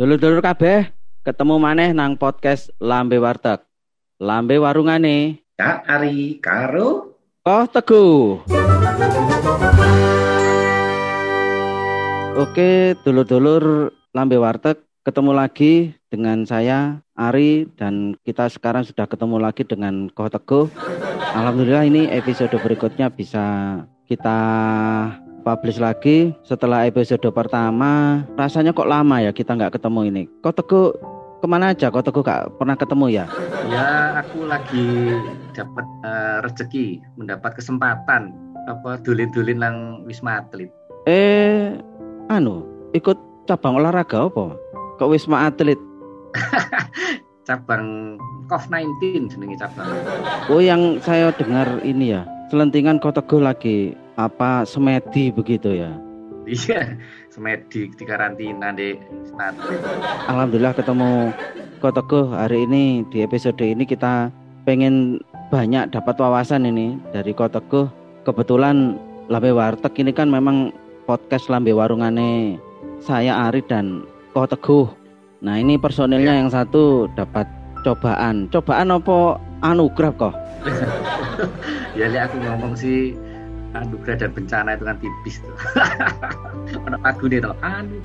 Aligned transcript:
Dulur-dulur 0.00 0.40
kabeh, 0.40 0.88
ketemu 1.28 1.60
maneh 1.60 1.92
nang 1.92 2.16
podcast 2.16 2.72
Lambe 2.80 3.20
Warteg. 3.20 3.60
Lambe 4.16 4.56
warungane. 4.56 5.44
Kak 5.60 5.84
Ari 5.84 6.40
karo 6.40 7.20
Oh, 7.44 7.68
Teguh. 7.68 8.40
Oke, 12.32 12.96
dulur-dulur 13.04 13.92
Lambe 14.16 14.40
Warteg 14.40 14.80
ketemu 15.04 15.36
lagi 15.36 15.92
dengan 16.08 16.48
saya 16.48 17.04
Ari 17.12 17.68
dan 17.76 18.16
kita 18.24 18.48
sekarang 18.48 18.88
sudah 18.88 19.04
ketemu 19.04 19.36
lagi 19.36 19.68
dengan 19.68 20.08
Koh 20.16 20.32
Teguh. 20.32 20.72
Alhamdulillah 21.36 21.84
ini 21.84 22.08
episode 22.08 22.56
berikutnya 22.56 23.12
bisa 23.12 23.76
kita 24.08 24.40
publish 25.42 25.80
lagi 25.80 26.36
setelah 26.44 26.84
episode 26.86 27.24
pertama. 27.32 28.22
Rasanya 28.36 28.76
kok 28.76 28.88
lama 28.88 29.20
ya 29.24 29.32
kita 29.32 29.56
nggak 29.56 29.80
ketemu 29.80 30.00
ini? 30.12 30.22
Kok 30.44 30.54
teguh 30.60 30.86
ke 31.40 31.46
mana 31.48 31.72
aja? 31.72 31.88
Kok 31.88 32.04
teguh 32.04 32.22
gak 32.22 32.52
pernah 32.60 32.76
ketemu 32.76 33.06
ya? 33.08 33.24
Ya 33.72 34.20
aku 34.20 34.44
lagi 34.44 35.16
dapat 35.56 35.86
uh, 36.04 36.44
rezeki 36.44 37.00
mendapat 37.16 37.56
kesempatan 37.56 38.36
apa 38.68 39.00
dulin-dulin 39.00 39.58
lang 39.58 39.76
wisma 40.04 40.44
atlet. 40.44 40.68
Eh 41.08 41.74
anu 42.28 42.62
ikut 42.92 43.16
cabang 43.48 43.80
olahraga 43.80 44.28
apa? 44.28 44.54
Kok 45.00 45.10
wisma 45.10 45.48
atlet? 45.48 45.80
Cabang 47.48 48.14
COV19 48.46 49.26
jenenge 49.26 49.58
cabang. 49.58 49.90
Oh 50.46 50.62
yang 50.62 51.02
saya 51.02 51.34
dengar 51.34 51.82
ini 51.82 52.14
ya 52.14 52.22
selentingan 52.50 53.02
kok 53.02 53.18
teguh 53.18 53.42
lagi 53.42 53.94
apa 54.28 54.68
semedi 54.68 55.32
begitu 55.32 55.72
ya? 55.72 55.92
Iya 56.44 56.98
semedi 57.32 57.88
di 57.94 58.04
karantina 58.04 58.74
di 58.74 58.96
Alhamdulillah 60.26 60.74
ketemu 60.74 61.30
Teguh 61.80 62.26
hari 62.36 62.68
ini. 62.68 63.06
Di 63.08 63.24
episode 63.24 63.60
ini 63.64 63.88
kita 63.88 64.28
pengen 64.68 65.24
banyak 65.48 65.88
dapat 65.94 66.20
wawasan 66.20 66.68
ini 66.68 67.00
dari 67.14 67.32
Teguh. 67.32 67.88
Kebetulan 68.26 69.00
Lambe 69.32 69.54
Warteg 69.56 69.96
ini 69.96 70.12
kan 70.12 70.28
memang 70.28 70.74
podcast 71.08 71.48
Lambe 71.48 71.72
Warungane 71.72 72.60
saya 73.00 73.48
Ari 73.48 73.64
dan 73.64 74.04
Kok 74.36 74.52
Teguh. 74.52 74.86
Nah 75.40 75.56
ini 75.56 75.80
personilnya 75.80 76.36
ya. 76.36 76.40
yang 76.44 76.50
satu 76.52 77.08
dapat 77.16 77.48
cobaan. 77.80 78.52
Cobaan 78.52 78.92
apa 78.92 79.40
anugerah 79.60 80.12
kok 80.16 80.34
ya 81.98 82.08
lihat 82.08 82.32
aku 82.32 82.36
ngomong 82.44 82.72
sih 82.76 83.16
anugerah 83.74 84.16
dan 84.18 84.30
bencana 84.34 84.74
itu 84.74 84.84
kan 84.86 84.96
tipis 84.98 85.36
tuh. 85.42 85.54
Ada 86.86 86.98
lagu 87.02 87.24
deh 87.30 87.40
tuh. 87.42 87.54
Anu. 87.62 87.98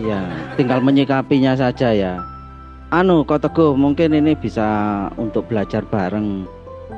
Iya, 0.00 0.20
tinggal 0.56 0.80
menyikapinya 0.80 1.56
saja 1.56 1.92
ya. 1.92 2.14
Anu, 2.90 3.22
kok 3.22 3.46
teguh 3.46 3.78
mungkin 3.78 4.16
ini 4.16 4.34
bisa 4.34 4.66
untuk 5.14 5.46
belajar 5.46 5.86
bareng 5.86 6.48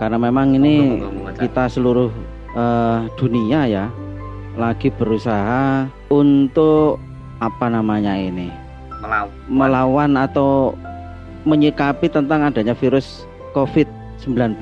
karena 0.01 0.17
memang 0.17 0.57
ini 0.57 1.05
kita 1.37 1.69
seluruh 1.69 2.09
uh, 2.57 3.05
dunia 3.21 3.69
ya 3.69 3.87
lagi 4.57 4.89
berusaha 4.93 5.89
untuk 6.13 6.97
apa 7.41 7.67
namanya 7.69 8.17
ini 8.17 8.49
melawan, 9.01 9.33
melawan 9.49 10.13
atau 10.17 10.77
menyikapi 11.45 12.07
tentang 12.07 12.47
adanya 12.47 12.77
virus 12.77 13.27
COVID-19 13.53 14.59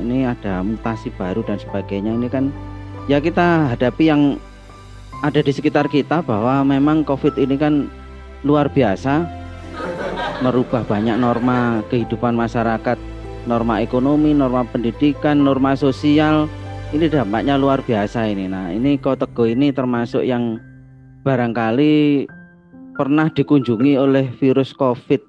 ini 0.00 0.28
ada 0.28 0.60
mutasi 0.60 1.12
baru 1.14 1.40
dan 1.44 1.60
sebagainya 1.60 2.12
ini 2.12 2.28
kan 2.28 2.52
ya 3.06 3.20
kita 3.20 3.72
hadapi 3.74 4.10
yang 4.12 4.22
ada 5.24 5.40
di 5.40 5.52
sekitar 5.52 5.88
kita 5.88 6.20
bahwa 6.20 6.60
memang 6.66 7.02
COVID 7.02 7.40
ini 7.40 7.56
kan 7.56 7.88
luar 8.44 8.68
biasa 8.68 9.24
merubah 10.44 10.84
banyak 10.84 11.16
norma 11.16 11.80
kehidupan 11.88 12.36
masyarakat, 12.36 12.98
norma 13.48 13.80
ekonomi, 13.80 14.36
norma 14.36 14.66
pendidikan, 14.68 15.40
norma 15.40 15.72
sosial. 15.78 16.50
Ini 16.92 17.10
dampaknya 17.10 17.58
luar 17.58 17.82
biasa 17.82 18.30
ini. 18.30 18.46
Nah, 18.46 18.70
ini 18.70 18.94
Kotego 19.00 19.48
ini 19.48 19.74
termasuk 19.74 20.22
yang 20.22 20.62
barangkali 21.26 22.26
pernah 22.94 23.26
dikunjungi 23.32 23.98
oleh 23.98 24.30
virus 24.38 24.70
COVID. 24.76 25.20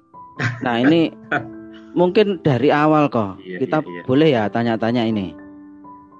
Nah, 0.62 0.78
ini 0.78 1.10
mungkin 1.98 2.38
dari 2.46 2.70
awal 2.70 3.10
kok 3.10 3.42
iya, 3.42 3.58
kita 3.58 3.82
iya, 3.82 3.90
iya. 3.90 4.02
boleh 4.06 4.28
ya 4.30 4.42
tanya-tanya 4.46 5.02
ini 5.02 5.34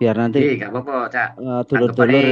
biar 0.02 0.18
nanti 0.18 0.42
iya 0.42 0.66
gak 0.66 0.74
apa-apa 0.74 0.96
cak 1.14 1.28
uh, 1.38 1.62
dulur-dulur 1.70 2.26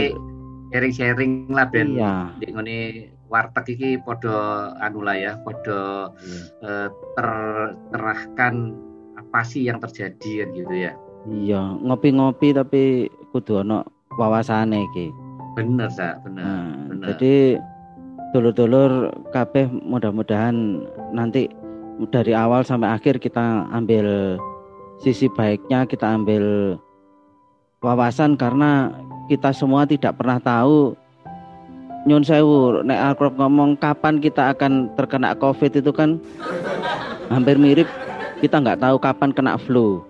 sharing-sharing 0.75 1.47
lah 1.55 1.71
ben 1.71 1.95
iya. 1.95 2.35
ngene 2.43 3.11
warteg 3.31 3.79
iki 3.79 4.03
podo 4.03 4.35
anu 4.83 5.07
lah 5.07 5.15
ya 5.15 5.33
podo 5.47 6.11
iya. 6.27 6.43
uh, 6.67 6.89
tercerahkan 7.15 8.75
apa 9.15 9.41
sih 9.47 9.63
yang 9.63 9.79
terjadi 9.79 10.43
kan 10.43 10.49
gitu 10.51 10.75
ya 10.75 10.93
iya 11.31 11.63
ngopi-ngopi 11.87 12.51
tapi 12.51 12.83
kudu 13.31 13.63
ono 13.63 13.87
wawasane 14.19 14.83
iki 14.91 15.15
bener 15.55 15.87
cak 15.95 16.19
bener, 16.27 16.43
nah, 16.43 16.71
bener. 16.91 17.07
jadi 17.15 17.35
dulur-dulur 18.35 19.15
kabeh 19.31 19.71
mudah-mudahan 19.71 20.83
nanti 21.15 21.47
dari 22.13 22.37
awal 22.37 22.63
sampai 22.63 22.93
akhir 22.93 23.21
kita 23.21 23.69
ambil 23.73 24.37
sisi 25.01 25.29
baiknya, 25.33 25.89
kita 25.89 26.05
ambil 26.05 26.77
wawasan 27.81 28.37
karena 28.37 28.93
kita 29.29 29.53
semua 29.53 29.85
tidak 29.85 30.17
pernah 30.17 30.41
tahu 30.41 30.97
Nyun 32.07 32.23
sewu, 32.23 32.87
nek 32.87 33.03
Alkrop 33.03 33.35
ngomong 33.35 33.75
kapan 33.83 34.23
kita 34.23 34.55
akan 34.55 34.95
terkena 34.95 35.35
COVID 35.35 35.83
itu 35.83 35.91
kan 35.91 36.23
hampir 37.27 37.59
mirip 37.59 37.91
kita 38.39 38.63
nggak 38.63 38.79
tahu 38.79 38.95
kapan 39.03 39.35
kena 39.35 39.59
flu. 39.59 40.07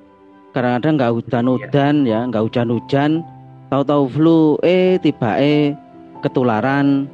Kadang-kadang 0.53 1.01
nggak 1.01 1.13
hujan-hujan 1.17 2.05
ya, 2.05 2.29
nggak 2.29 2.45
hujan-hujan, 2.45 3.25
tahu-tahu 3.73 4.13
flu, 4.13 4.41
eh 4.61 5.01
tiba 5.01 5.41
eh 5.41 5.73
ketularan 6.21 7.09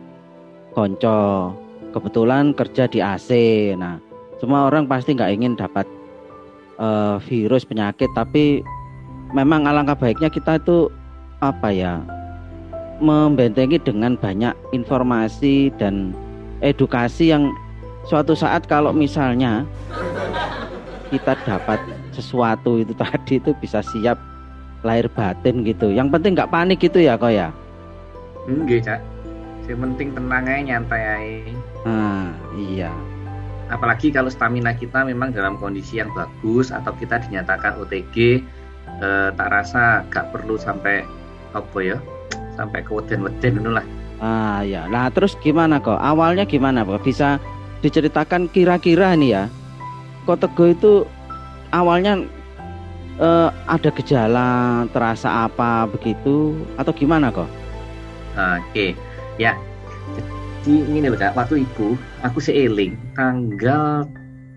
konco. 0.75 1.54
Kebetulan 1.94 2.50
kerja 2.50 2.91
di 2.91 2.99
AC. 2.99 3.31
Nah, 3.78 4.03
semua 4.42 4.66
orang 4.66 4.91
pasti 4.91 5.14
nggak 5.14 5.38
ingin 5.38 5.54
dapat 5.54 5.86
uh, 6.82 7.22
virus 7.22 7.62
penyakit 7.62 8.10
tapi 8.10 8.66
memang 9.30 9.70
alangkah 9.70 9.94
baiknya 9.94 10.26
kita 10.26 10.58
itu 10.58 10.91
apa 11.38 11.70
ya 11.70 12.03
membentengi 12.98 13.78
dengan 13.78 14.19
banyak 14.19 14.50
informasi 14.75 15.70
dan 15.78 16.10
edukasi 16.58 17.30
yang 17.30 17.54
suatu 18.10 18.34
saat 18.34 18.66
kalau 18.66 18.91
misalnya 18.91 19.62
kita 21.14 21.38
dapat 21.47 21.78
sesuatu 22.10 22.82
itu 22.82 22.91
tadi 23.03 23.38
itu 23.38 23.54
bisa 23.62 23.78
siap 23.94 24.19
lahir 24.82 25.06
batin 25.14 25.62
gitu. 25.62 25.94
Yang 25.94 26.19
penting 26.19 26.34
nggak 26.34 26.50
panik 26.50 26.82
gitu 26.82 26.98
ya 26.98 27.14
kok 27.14 27.30
ya. 27.30 27.54
Enggak, 28.50 28.82
Cak. 28.82 29.00
Yang 29.70 29.78
penting 29.86 30.09
tenang 30.19 30.44
aja 30.50 30.62
nyantai 30.66 31.03
aja. 31.06 31.54
Nah, 31.86 32.34
iya 32.59 32.91
apalagi 33.72 34.12
kalau 34.12 34.28
stamina 34.28 34.77
kita 34.77 35.09
memang 35.09 35.33
dalam 35.33 35.56
kondisi 35.56 35.97
yang 35.97 36.12
bagus 36.12 36.69
atau 36.69 36.93
kita 36.93 37.25
dinyatakan 37.25 37.81
OTG 37.81 38.44
eh, 39.00 39.28
tak 39.33 39.49
rasa 39.49 40.05
gak 40.12 40.28
perlu 40.31 40.60
sampai 40.60 41.09
apa 41.56 41.78
ya 41.81 41.97
sampai 42.53 42.84
ke 42.84 42.93
weden-weden 42.93 43.65
dulu 43.65 43.81
lah. 43.81 43.87
Ah 44.21 44.60
ya 44.62 44.84
nah 44.93 45.09
terus 45.09 45.33
gimana 45.41 45.81
kok? 45.81 45.97
Awalnya 45.97 46.44
gimana 46.44 46.84
kok 46.84 47.00
bisa 47.00 47.41
diceritakan 47.81 48.53
kira-kira 48.53 49.16
nih 49.16 49.31
ya? 49.41 49.44
Kok 50.28 50.39
teguh 50.39 50.77
itu 50.77 50.93
awalnya 51.72 52.21
eh, 53.16 53.49
ada 53.49 53.89
gejala 53.89 54.49
terasa 54.92 55.48
apa 55.48 55.89
begitu? 55.89 56.54
Atau 56.77 56.92
gimana 56.92 57.33
kok? 57.33 57.48
Oke. 58.36 58.60
Okay. 58.72 58.91
ya. 59.41 59.57
Jadi 60.63 60.77
ini 60.95 61.09
loh 61.09 61.18
kak. 61.18 61.34
Waktu 61.34 61.66
itu 61.66 61.98
aku 62.22 62.39
seeling 62.39 62.95
tanggal 63.19 64.07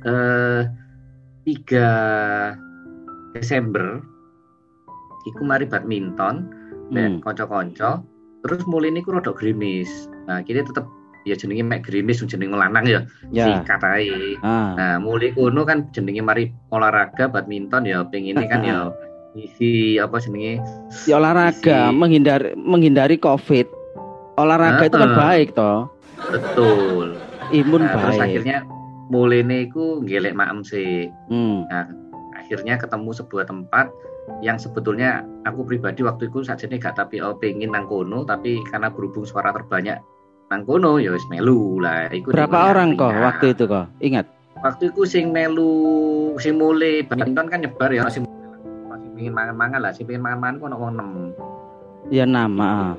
eh, 0.06 0.70
3 1.46 3.38
Desember 3.38 4.02
iku 5.26 5.42
mari 5.42 5.66
badminton 5.66 6.46
dan 6.94 7.18
hmm. 7.18 7.22
konco-konco 7.26 8.06
terus 8.46 8.62
mulai 8.70 8.94
ini 8.94 9.02
ku 9.02 9.14
rodok 9.14 9.42
grimis 9.42 9.90
nah 10.30 10.42
kita 10.46 10.66
tetap 10.66 10.86
ya 11.26 11.34
jenenge 11.34 11.66
mek 11.66 11.82
grimis 11.82 12.22
jenenge 12.22 12.54
melanang 12.54 12.86
ya, 12.86 13.02
ya. 13.34 13.50
singkat 13.50 13.82
ae. 13.82 14.38
Ah. 14.46 14.78
Nah, 14.78 14.96
mulai 15.02 15.34
kuno 15.34 15.66
kan 15.66 15.90
jenenge 15.90 16.22
mari 16.22 16.54
olahraga 16.70 17.26
badminton 17.26 17.90
ya 17.90 18.06
pengen 18.06 18.46
kan 18.46 18.62
ya 18.62 18.94
isi 19.34 19.98
apa 19.98 20.22
jenenge 20.22 20.62
ya 21.10 21.18
olahraga 21.18 21.90
isi... 21.90 21.98
menghindari 21.98 22.54
menghindari 22.54 23.18
covid 23.18 23.66
olahraga 24.38 24.86
nah, 24.86 24.90
itu 24.94 24.98
kan 25.02 25.12
baik 25.18 25.50
toh 25.58 25.90
Betul. 26.16 27.20
Imun 27.54 27.82
nah, 27.86 27.94
baik. 27.94 28.02
Terus 28.02 28.22
akhirnya 28.22 28.58
mulai 29.14 29.70
ku 29.70 30.02
gelek 30.02 30.34
maem 30.34 30.66
sih. 30.66 31.10
Hmm. 31.30 31.66
Nah, 31.70 31.86
akhirnya 32.38 32.78
ketemu 32.78 33.10
sebuah 33.14 33.46
tempat 33.50 33.90
yang 34.42 34.58
sebetulnya 34.58 35.22
aku 35.46 35.66
pribadi 35.66 36.02
waktu 36.02 36.30
itu 36.30 36.42
saja 36.42 36.66
nih 36.66 36.82
gak 36.82 36.98
tapi 36.98 37.22
oh, 37.22 37.38
pengen 37.38 37.74
nang 37.74 37.86
kono 37.86 38.26
tapi 38.26 38.58
karena 38.74 38.90
berhubung 38.90 39.26
suara 39.26 39.54
terbanyak 39.54 40.02
nangkono 40.50 41.02
ya 41.02 41.14
wis 41.14 41.26
melu 41.30 41.82
lah 41.82 42.10
iku 42.14 42.30
berapa 42.30 42.74
orang 42.74 42.98
kok 42.98 43.14
waktu 43.18 43.58
itu 43.58 43.66
kok 43.66 43.90
ingat 44.02 44.26
waktu 44.62 44.94
itu 44.94 45.02
sing 45.06 45.34
melu 45.34 46.34
sing 46.38 46.58
mulai 46.62 47.02
badminton 47.02 47.50
kan 47.50 47.60
nyebar 47.66 47.90
ya 47.90 48.06
masih 48.06 48.26
masih 48.90 49.10
pengen 49.18 49.34
mangan-mangan 49.34 49.80
lah 49.82 49.92
sing 49.94 50.06
pengen 50.06 50.22
mangan-mangan 50.22 50.56
kok 50.62 50.70
wong 50.78 50.94
6 52.10 52.14
ya 52.14 52.26
nama 52.30 52.94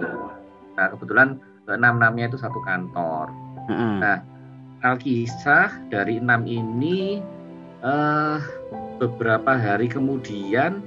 nah 0.74 0.86
kebetulan 0.90 1.38
enam 1.66 1.98
enamnya 2.02 2.26
itu 2.30 2.38
satu 2.38 2.58
kantor 2.66 3.30
uh 3.30 3.70
-uh. 3.70 3.94
nah 4.02 4.16
alkisah 4.94 5.74
dari 5.90 6.22
enam 6.22 6.46
ini 6.46 7.18
uh, 7.82 8.38
beberapa 9.02 9.58
hari 9.58 9.90
kemudian 9.90 10.80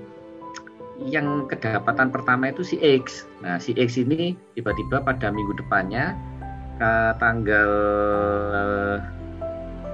yang 1.07 1.47
kedapatan 1.47 2.11
pertama 2.11 2.51
itu 2.51 2.63
si 2.63 2.75
X. 2.83 3.23
Nah, 3.39 3.55
si 3.55 3.71
X 3.79 3.95
ini 3.95 4.35
tiba-tiba 4.55 4.99
pada 4.99 5.31
minggu 5.31 5.55
depannya 5.55 6.11
ke 6.75 6.93
tanggal 7.23 7.71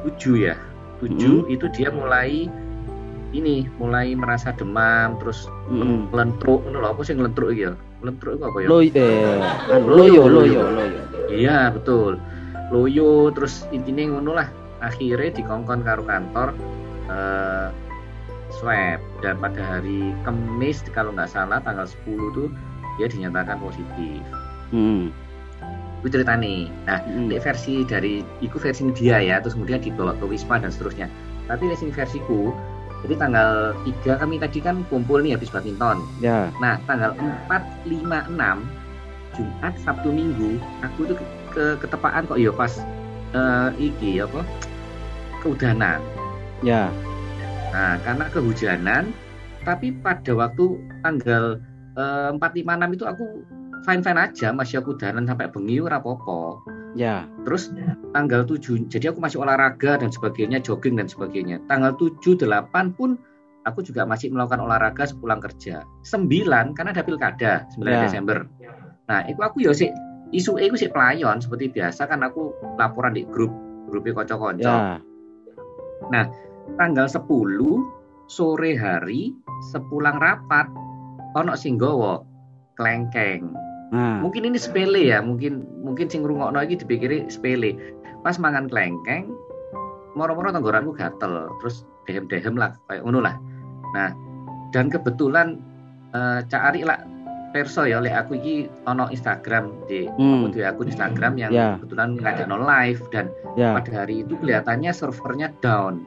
7 0.06 0.50
ya. 0.50 0.58
7 1.02 1.14
hmm. 1.14 1.54
itu 1.54 1.66
dia 1.76 1.94
mulai 1.94 2.50
ini 3.36 3.68
mulai 3.78 4.16
merasa 4.16 4.56
demam 4.56 5.20
terus 5.20 5.52
hmm. 5.68 6.08
lentruk 6.16 6.64
ngono 6.64 6.80
lho 6.80 6.90
apa 6.96 7.02
sih 7.04 7.14
ngelentruk 7.14 7.50
iki 7.54 7.70
ya? 7.70 7.74
Lentruk 8.02 8.42
itu 8.42 8.44
apa 8.48 8.58
ya? 8.64 8.68
Eh 8.96 9.38
anu, 9.76 9.86
loyo 9.92 10.24
loyo 10.26 10.62
loyo. 10.74 11.02
Iya, 11.30 11.70
betul. 11.74 12.18
Loyo 12.74 13.30
terus 13.34 13.66
intinya 13.70 14.18
ngono 14.18 14.32
lah. 14.38 14.48
Akhirnya 14.84 15.32
dikongkon 15.34 15.82
karo 15.86 16.04
kantor 16.06 16.54
eh, 17.10 17.68
swab 18.54 19.02
dan 19.20 19.36
pada 19.42 19.62
hari 19.62 20.14
Kamis 20.24 20.86
kalau 20.94 21.12
nggak 21.14 21.32
salah 21.32 21.60
tanggal 21.62 21.86
10 21.86 22.38
tuh 22.38 22.48
dia 22.98 23.08
dinyatakan 23.12 23.60
positif. 23.60 24.22
Hmm. 24.72 25.12
Itu 26.02 26.22
cerita 26.22 26.38
nih. 26.38 26.70
Nah, 26.86 27.02
hmm. 27.02 27.34
versi 27.42 27.84
dari 27.84 28.22
itu 28.40 28.56
versi 28.62 28.86
dia 28.94 29.20
ya, 29.20 29.42
terus 29.42 29.58
kemudian 29.58 29.82
dibawa 29.82 30.14
ke 30.16 30.26
Wisma 30.30 30.62
dan 30.62 30.70
seterusnya. 30.70 31.10
Tapi 31.46 31.70
di 31.70 31.90
versiku, 31.94 32.54
jadi 33.06 33.22
tanggal 33.22 33.78
3 34.06 34.22
kami 34.22 34.42
tadi 34.42 34.60
kan 34.62 34.82
kumpul 34.90 35.22
nih 35.22 35.38
habis 35.38 35.52
badminton. 35.52 36.02
Ya. 36.22 36.50
Nah, 36.58 36.82
tanggal 36.90 37.14
4, 37.50 37.90
5, 37.90 38.34
6 38.34 38.66
Jumat, 39.36 39.74
Sabtu, 39.84 40.10
Minggu, 40.16 40.58
aku 40.80 41.12
tuh 41.12 41.18
ke, 41.56 41.80
ke 41.80 41.88
ketepaan 41.88 42.28
kok 42.28 42.36
ya 42.36 42.52
pas 42.52 42.84
uh, 43.32 43.72
iki 43.80 44.20
apa? 44.20 44.44
Keudanan. 45.40 46.04
Ya. 46.60 46.92
Nah, 47.72 48.00
karena 48.04 48.26
kehujanan, 48.32 49.04
tapi 49.68 49.96
pada 50.00 50.32
waktu 50.32 50.80
tanggal 51.04 51.60
eh, 52.00 52.30
empat 52.32 52.56
lima 52.56 52.80
enam 52.80 52.96
itu 52.96 53.04
aku 53.04 53.44
fine 53.84 54.00
fine 54.00 54.16
aja, 54.16 54.56
masih 54.56 54.80
aku 54.80 54.96
dalan 54.96 55.28
sampai 55.28 55.52
bengi 55.52 55.84
ora 55.84 56.00
popo. 56.00 56.64
Ya. 56.96 57.28
Terus 57.44 57.76
tanggal 58.16 58.48
7, 58.48 58.88
jadi 58.88 59.12
aku 59.12 59.20
masih 59.20 59.44
olahraga 59.44 60.00
dan 60.00 60.08
sebagainya, 60.08 60.64
jogging 60.64 60.96
dan 60.96 61.12
sebagainya. 61.12 61.60
Tanggal 61.68 61.92
7, 62.00 62.40
8 62.40 62.96
pun 62.96 63.20
aku 63.68 63.84
juga 63.84 64.08
masih 64.08 64.32
melakukan 64.32 64.64
olahraga 64.64 65.04
sepulang 65.12 65.44
kerja. 65.44 65.84
9 66.08 66.72
karena 66.72 66.90
ada 66.96 67.04
pilkada 67.04 67.68
9 67.76 67.84
ya. 67.84 68.02
Desember. 68.08 68.48
Nah, 69.12 69.28
itu 69.28 69.42
aku 69.44 69.68
ya 69.68 69.76
sih 69.76 69.92
isu 70.36 70.60
itu 70.60 70.76
sih 70.76 70.92
pelayon 70.92 71.40
seperti 71.40 71.72
biasa 71.72 72.12
kan 72.12 72.20
aku 72.28 72.52
laporan 72.76 73.16
di 73.16 73.24
grup 73.24 73.50
grupnya 73.88 74.20
kocok-kocok. 74.20 74.80
Ya. 74.82 75.00
Nah, 76.12 76.26
tanggal 76.76 77.08
10 77.08 77.24
sore 78.28 78.76
hari 78.76 79.32
sepulang 79.72 80.20
rapat 80.20 80.68
ono 81.40 81.56
sing 81.56 81.80
gowo 81.80 82.28
klengkeng. 82.76 83.48
Nah. 83.96 84.20
Mungkin 84.20 84.44
ini 84.50 84.60
sepele 84.60 85.08
ya, 85.08 85.24
mungkin 85.24 85.64
mungkin 85.80 86.12
sing 86.12 86.28
ngrungokno 86.28 86.60
iki 86.68 86.84
dipikiri 86.84 87.32
sepele. 87.32 87.80
Pas 88.26 88.36
mangan 88.36 88.68
klengkeng 88.68 89.32
moro-moro 90.18 90.52
tenggorokanku 90.52 90.96
gatel, 90.96 91.48
terus 91.64 91.88
dehem-dehem 92.10 92.56
lah 92.60 92.76
kayak 92.92 93.04
ngono 93.08 93.24
lah. 93.24 93.36
Nah, 93.94 94.12
dan 94.76 94.92
kebetulan 94.92 95.62
uh, 96.12 96.44
Cak 96.48 96.74
Ari 96.74 96.84
lah 96.84 97.00
perso 97.56 97.88
ya 97.88 98.04
oleh 98.04 98.12
aku 98.12 98.36
iki 98.36 98.68
ono 98.84 99.08
Instagram 99.08 99.88
di 99.88 100.12
hmm. 100.12 100.44
aku 100.44 100.48
di 100.52 100.60
akun 100.68 100.92
Instagram 100.92 101.40
yang 101.40 101.52
yeah. 101.56 101.80
kebetulan 101.80 102.20
nggak 102.20 102.32
ada 102.36 102.44
no 102.52 102.60
live 102.60 103.00
dan 103.16 103.32
yeah. 103.56 103.72
pada 103.80 104.04
hari 104.04 104.28
itu 104.28 104.36
kelihatannya 104.44 104.92
servernya 104.92 105.56
down 105.64 106.04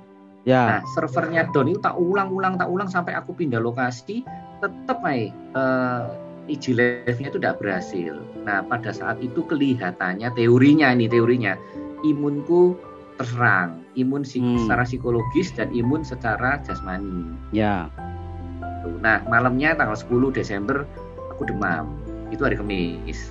Ya. 0.48 0.64
Nah, 0.64 0.80
servernya 0.96 1.52
down 1.52 1.68
itu 1.68 1.76
tak 1.84 1.92
ulang-ulang, 2.00 2.56
tak 2.56 2.72
ulang 2.72 2.88
sampai 2.88 3.12
aku 3.12 3.36
pindah 3.36 3.60
lokasi, 3.60 4.24
tetap 4.64 5.04
aja 5.04 5.28
uh, 5.52 6.02
IG 6.48 6.72
live-nya 6.72 7.28
itu 7.28 7.36
tidak 7.36 7.60
berhasil. 7.60 8.16
Nah, 8.48 8.64
pada 8.64 8.96
saat 8.96 9.20
itu 9.20 9.44
kelihatannya 9.44 10.32
teorinya 10.32 10.88
ini 10.96 11.04
teorinya 11.04 11.52
imunku 12.00 12.80
terserang, 13.20 13.84
imun 13.98 14.24
hmm. 14.24 14.64
secara 14.64 14.88
psikologis 14.88 15.52
dan 15.52 15.68
imun 15.74 16.00
secara 16.00 16.62
jasmani. 16.64 17.34
Ya. 17.52 17.92
Nah, 19.04 19.20
malamnya 19.28 19.76
tanggal 19.76 20.00
10 20.00 20.32
Desember 20.32 20.88
aku 21.38 21.46
demam. 21.46 21.86
Itu 22.34 22.42
hari 22.42 22.58
Kamis. 22.58 23.30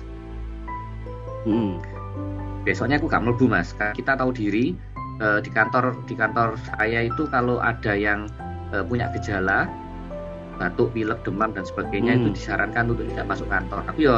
Hmm. 1.44 1.76
Besoknya 2.64 2.96
aku 2.96 3.12
gak 3.12 3.20
melebu 3.20 3.44
mas. 3.46 3.76
Kita 3.76 4.16
tahu 4.16 4.32
diri 4.32 4.72
uh, 5.20 5.38
di 5.44 5.52
kantor 5.52 5.92
di 6.08 6.16
kantor 6.16 6.56
saya 6.72 7.04
itu 7.06 7.28
kalau 7.28 7.60
ada 7.60 7.92
yang 7.92 8.32
uh, 8.72 8.80
punya 8.80 9.12
gejala 9.12 9.68
batuk, 10.58 10.90
pilek, 10.90 11.22
demam 11.22 11.54
dan 11.54 11.62
sebagainya 11.62 12.18
hmm. 12.18 12.20
itu 12.24 12.28
disarankan 12.34 12.90
untuk 12.90 13.06
tidak 13.12 13.26
masuk 13.30 13.46
kantor. 13.46 13.80
Tapi 13.86 14.00
ya 14.08 14.16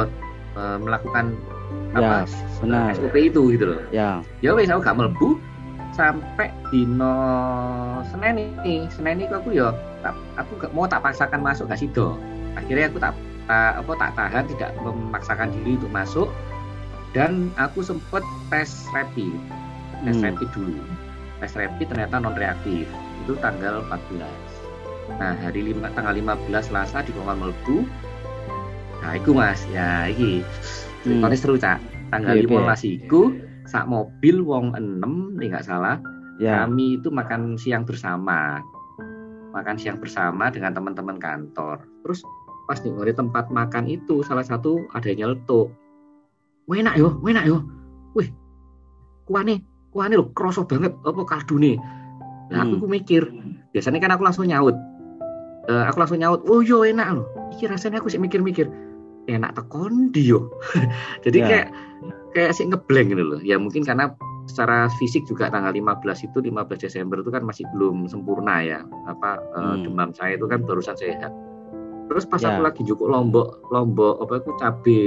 uh, 0.57 0.77
melakukan 0.81 1.37
ya, 1.93 1.99
apa 1.99 2.15
benar. 2.63 2.95
SOP 2.97 3.15
itu 3.19 3.41
gitu 3.53 3.65
loh. 3.75 3.81
Ya. 3.93 4.25
Ya 4.41 4.55
wes 4.57 4.71
aku 4.71 4.81
gak 4.81 4.97
melebu 4.97 5.37
sampai 5.93 6.49
dino 6.71 7.13
Senin 8.09 8.57
ini. 8.65 8.89
Senin 8.89 9.21
ini 9.21 9.25
aku 9.29 9.53
ya 9.53 9.75
aku 10.35 10.57
gak 10.57 10.71
mau 10.73 10.89
tak 10.89 11.05
paksakan 11.05 11.45
masuk 11.45 11.69
gak 11.69 11.79
sido. 11.79 12.17
Akhirnya 12.57 12.91
aku 12.91 12.99
tak, 12.99 13.15
tak 13.49 13.81
apa 13.81 13.91
tak 13.97 14.11
tahan 14.17 14.43
tidak 14.57 14.71
memaksakan 14.81 15.49
diri 15.55 15.77
untuk 15.79 15.91
masuk. 15.93 16.29
Dan 17.11 17.51
aku 17.59 17.83
sempat 17.83 18.23
tes 18.47 18.87
rapid. 18.95 19.35
Tes 20.07 20.15
hmm. 20.15 20.25
rapid 20.31 20.49
dulu. 20.55 20.83
Tes 21.43 21.51
rapid 21.57 21.87
ternyata 21.91 22.21
non 22.21 22.37
reaktif 22.37 22.87
itu 23.21 23.33
tanggal 23.37 23.85
14 23.87 24.25
nah 25.19 25.35
hari 25.35 25.73
lima, 25.73 25.91
tanggal 25.93 26.15
15 26.15 26.71
Selasa 26.71 27.03
di 27.03 27.11
Kongkon 27.13 27.37
Melbu 27.41 27.77
nah 29.01 29.17
itu 29.17 29.33
mas. 29.33 29.65
Ya 29.73 30.05
ini 30.05 30.45
ceritanya 31.01 31.33
hmm. 31.33 31.41
seru 31.41 31.57
cak. 31.57 31.79
Tanggal 32.13 32.37
okay, 32.37 32.45
15 32.45 32.53
okay. 32.53 32.89
itu 33.01 33.21
saat 33.65 33.89
mobil 33.89 34.45
wong 34.45 34.77
6 34.77 35.41
nih 35.41 35.47
nggak 35.55 35.65
salah 35.65 35.97
ya. 36.37 36.61
kami 36.63 37.01
itu 37.01 37.09
makan 37.09 37.57
siang 37.57 37.81
bersama. 37.81 38.61
Makan 39.51 39.75
siang 39.81 39.97
bersama 39.97 40.53
dengan 40.53 40.77
teman-teman 40.77 41.17
kantor. 41.17 41.81
Terus 42.05 42.21
pas 42.71 42.79
di 42.79 42.87
tempat 43.11 43.51
makan 43.51 43.83
itu 43.91 44.23
salah 44.23 44.47
satu 44.47 44.87
ada 44.95 45.11
yang 45.11 45.27
nyeletuk 45.27 45.75
enak 46.71 46.95
yo 46.95 47.19
enak 47.27 47.43
yo 47.43 47.59
wih 48.15 48.31
kuane 49.27 49.59
ini 49.91 50.15
loh 50.15 50.31
kroso 50.31 50.63
banget 50.63 50.95
apa 51.03 51.19
kaldu 51.27 51.59
nih? 51.59 51.75
Nah 52.47 52.63
aku, 52.63 52.87
hmm. 52.87 52.91
mikir 52.95 53.27
biasanya 53.75 53.99
kan 53.99 54.15
aku 54.15 54.23
langsung 54.23 54.47
nyaut. 54.47 54.71
Uh, 55.67 55.83
aku 55.83 55.99
langsung 55.99 56.23
nyaut 56.23 56.47
oh 56.47 56.63
yo 56.63 56.87
enak 56.87 57.11
loh 57.11 57.27
iki 57.51 57.67
rasanya 57.67 57.99
aku 57.99 58.07
sih 58.07 58.17
mikir-mikir 58.17 58.71
enak 59.27 59.51
tekon 59.53 60.09
dio 60.09 60.49
jadi 61.27 61.37
ya. 61.37 61.45
kayak 61.45 61.67
kayak 62.33 62.51
sih 62.55 62.65
ngeblank 62.65 63.11
gitu 63.11 63.21
loh 63.21 63.41
ya 63.43 63.61
mungkin 63.61 63.83
karena 63.85 64.15
secara 64.49 64.89
fisik 64.97 65.27
juga 65.29 65.53
tanggal 65.53 65.69
15 65.69 66.01
itu 66.25 66.37
15 66.41 66.65
Desember 66.81 67.21
itu 67.21 67.29
kan 67.29 67.43
masih 67.45 67.67
belum 67.75 68.09
sempurna 68.09 68.65
ya. 68.65 68.79
Apa 69.05 69.37
uh, 69.53 69.75
demam 69.85 70.15
saya 70.17 70.33
itu 70.33 70.49
kan 70.49 70.65
barusan 70.65 70.97
sehat 70.97 71.29
terus 72.11 72.27
pas 72.27 72.43
ya. 72.43 72.51
aku 72.51 72.59
lagi 72.59 72.81
cukup 72.83 73.07
lombok 73.07 73.47
lombok 73.71 74.19
apa 74.19 74.43
itu 74.43 74.51
cabe 74.59 74.99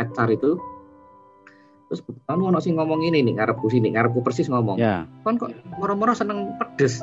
acar 0.00 0.32
itu 0.32 0.56
terus 1.92 2.00
kan 2.24 2.40
ono 2.40 2.56
sing 2.56 2.80
ngomong 2.80 3.04
ini 3.04 3.20
nih 3.20 3.36
ngarepku 3.36 3.68
sini 3.68 3.92
ngarepku 3.92 4.24
persis 4.24 4.48
ngomong. 4.48 4.80
Ya. 4.80 5.04
kan 5.24 5.36
kok 5.36 5.52
moro-moro 5.76 6.12
seneng 6.12 6.56
pedes? 6.60 7.00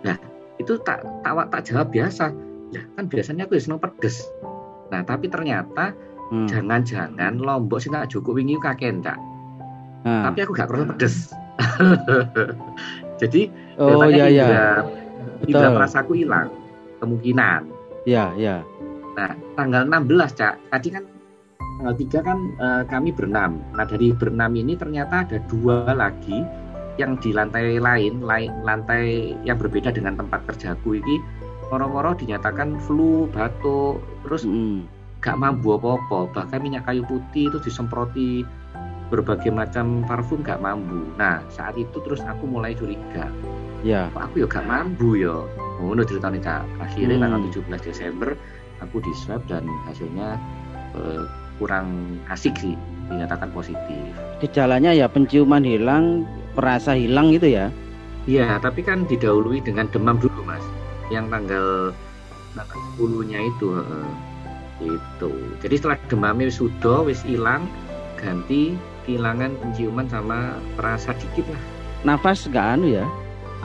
Nah 0.00 0.16
itu 0.56 0.80
tak 0.80 1.04
tak 1.24 1.48
tak 1.52 1.64
jawab 1.68 1.92
biasa. 1.92 2.32
Ya 2.72 2.84
kan 2.96 3.08
biasanya 3.08 3.48
aku 3.48 3.56
ya 3.56 3.62
seneng 3.64 3.80
pedes. 3.80 4.28
Nah 4.88 5.04
tapi 5.04 5.28
ternyata 5.28 5.92
hmm. 6.32 6.48
jangan-jangan 6.48 7.36
lombok 7.36 7.84
sih 7.84 7.92
nggak 7.92 8.12
cukup 8.12 8.40
wingi 8.40 8.56
kakek 8.60 8.96
cak 9.04 9.20
hmm. 10.08 10.22
tapi 10.24 10.38
aku 10.44 10.52
gak 10.56 10.68
kerasa 10.72 10.84
pedes. 10.96 11.16
Jadi 13.20 13.48
oh 13.76 14.08
iya 14.08 14.28
iya 14.28 14.84
tidak 15.44 15.72
merasaku 15.76 16.16
hilang 16.16 16.48
kemungkinan 17.00 17.75
ya 18.06 18.32
ya 18.38 18.62
nah 19.18 19.34
tanggal 19.58 19.82
16 19.84 20.38
cak 20.38 20.54
tadi 20.70 20.88
kan 20.94 21.04
tanggal 21.76 21.94
3 21.96 22.24
kan 22.24 22.38
uh, 22.56 22.82
kami 22.88 23.12
berenam. 23.12 23.60
Nah 23.76 23.84
dari 23.84 24.12
berenam 24.16 24.56
ini 24.56 24.74
ternyata 24.74 25.28
ada 25.28 25.38
dua 25.44 25.92
lagi 25.92 26.40
yang 26.96 27.20
di 27.20 27.36
lantai 27.36 27.76
lain, 27.76 28.24
lain 28.24 28.64
lantai 28.64 29.36
yang 29.44 29.60
berbeda 29.60 29.92
dengan 29.92 30.16
tempat 30.16 30.48
kerjaku 30.48 30.96
ini 30.96 31.20
moro-moro 31.68 32.16
dinyatakan 32.16 32.80
flu, 32.80 33.28
batuk, 33.28 34.00
terus 34.24 34.46
mm. 34.46 34.86
gak 35.20 35.36
mampu 35.36 35.74
apa-apa, 35.74 36.30
bahkan 36.30 36.62
minyak 36.62 36.86
kayu 36.86 37.02
putih 37.04 37.50
itu 37.50 37.58
disemproti 37.58 38.46
berbagai 39.10 39.50
macam 39.50 40.06
parfum 40.06 40.40
gak 40.46 40.62
mampu. 40.62 41.10
Nah 41.18 41.42
saat 41.52 41.74
itu 41.76 41.98
terus 42.06 42.22
aku 42.22 42.46
mulai 42.46 42.72
curiga. 42.72 43.28
Ya. 43.82 44.08
Kok 44.14 44.32
aku 44.32 44.34
ya 44.42 44.46
gak 44.48 44.66
mampu 44.66 45.20
ya. 45.20 45.42
Oh, 45.80 45.92
no 45.92 46.02
ceritanya 46.02 46.40
cak. 46.40 46.62
Akhirnya 46.80 47.16
hmm. 47.20 47.24
tanggal 47.24 47.40
17 47.82 47.88
Desember 47.92 48.28
aku 48.84 49.00
di 49.00 49.12
swab 49.16 49.40
dan 49.48 49.64
hasilnya 49.88 50.36
uh, 50.96 51.24
kurang 51.56 52.20
asik 52.28 52.56
sih 52.60 52.76
dinyatakan 53.08 53.48
positif. 53.52 54.00
Gejalanya 54.44 54.92
ya 54.92 55.08
penciuman 55.08 55.64
hilang, 55.64 56.28
perasa 56.52 56.92
hilang 56.92 57.32
gitu 57.32 57.48
ya? 57.48 57.72
Iya, 58.26 58.58
tapi 58.58 58.82
kan 58.82 59.06
didahului 59.06 59.62
dengan 59.62 59.86
demam 59.94 60.18
dulu 60.18 60.42
mas, 60.42 60.64
yang 61.14 61.30
tanggal 61.30 61.94
tanggal 62.58 62.80
10-nya 62.98 63.38
itu. 63.38 63.66
Uh, 63.80 64.10
itu. 64.82 65.32
Jadi 65.64 65.74
setelah 65.80 65.98
demamnya 66.08 66.52
sudah 66.52 67.06
wis 67.06 67.24
hilang, 67.24 67.64
ganti 68.20 68.76
kehilangan 69.08 69.56
penciuman 69.62 70.06
sama 70.10 70.58
perasa 70.76 71.16
dikit 71.16 71.46
lah. 71.48 71.62
Nafas 72.04 72.44
nggak 72.44 72.66
anu 72.76 72.86
ya? 73.00 73.06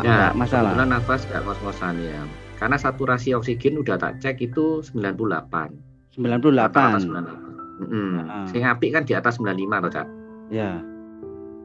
Ya, 0.06 0.34
masalah. 0.34 0.74
Kebetulan 0.74 0.90
nafas 0.94 1.22
nggak 1.30 1.42
ngos-ngosan 1.46 1.96
ya. 2.02 2.22
Karena 2.62 2.78
saturasi 2.78 3.34
oksigen 3.34 3.82
udah 3.82 3.98
tak 3.98 4.22
cek 4.22 4.38
itu 4.42 4.86
98. 4.94 5.74
98. 6.14 7.10
98. 7.10 7.52
Hmm. 7.82 8.22
Nah. 8.22 8.46
Sing 8.54 8.62
apik 8.62 8.94
kan 8.94 9.04
di 9.10 9.18
atas 9.18 9.42
95 9.42 9.82
loh, 9.82 9.90
Cak. 9.90 10.08
Ya. 10.54 10.78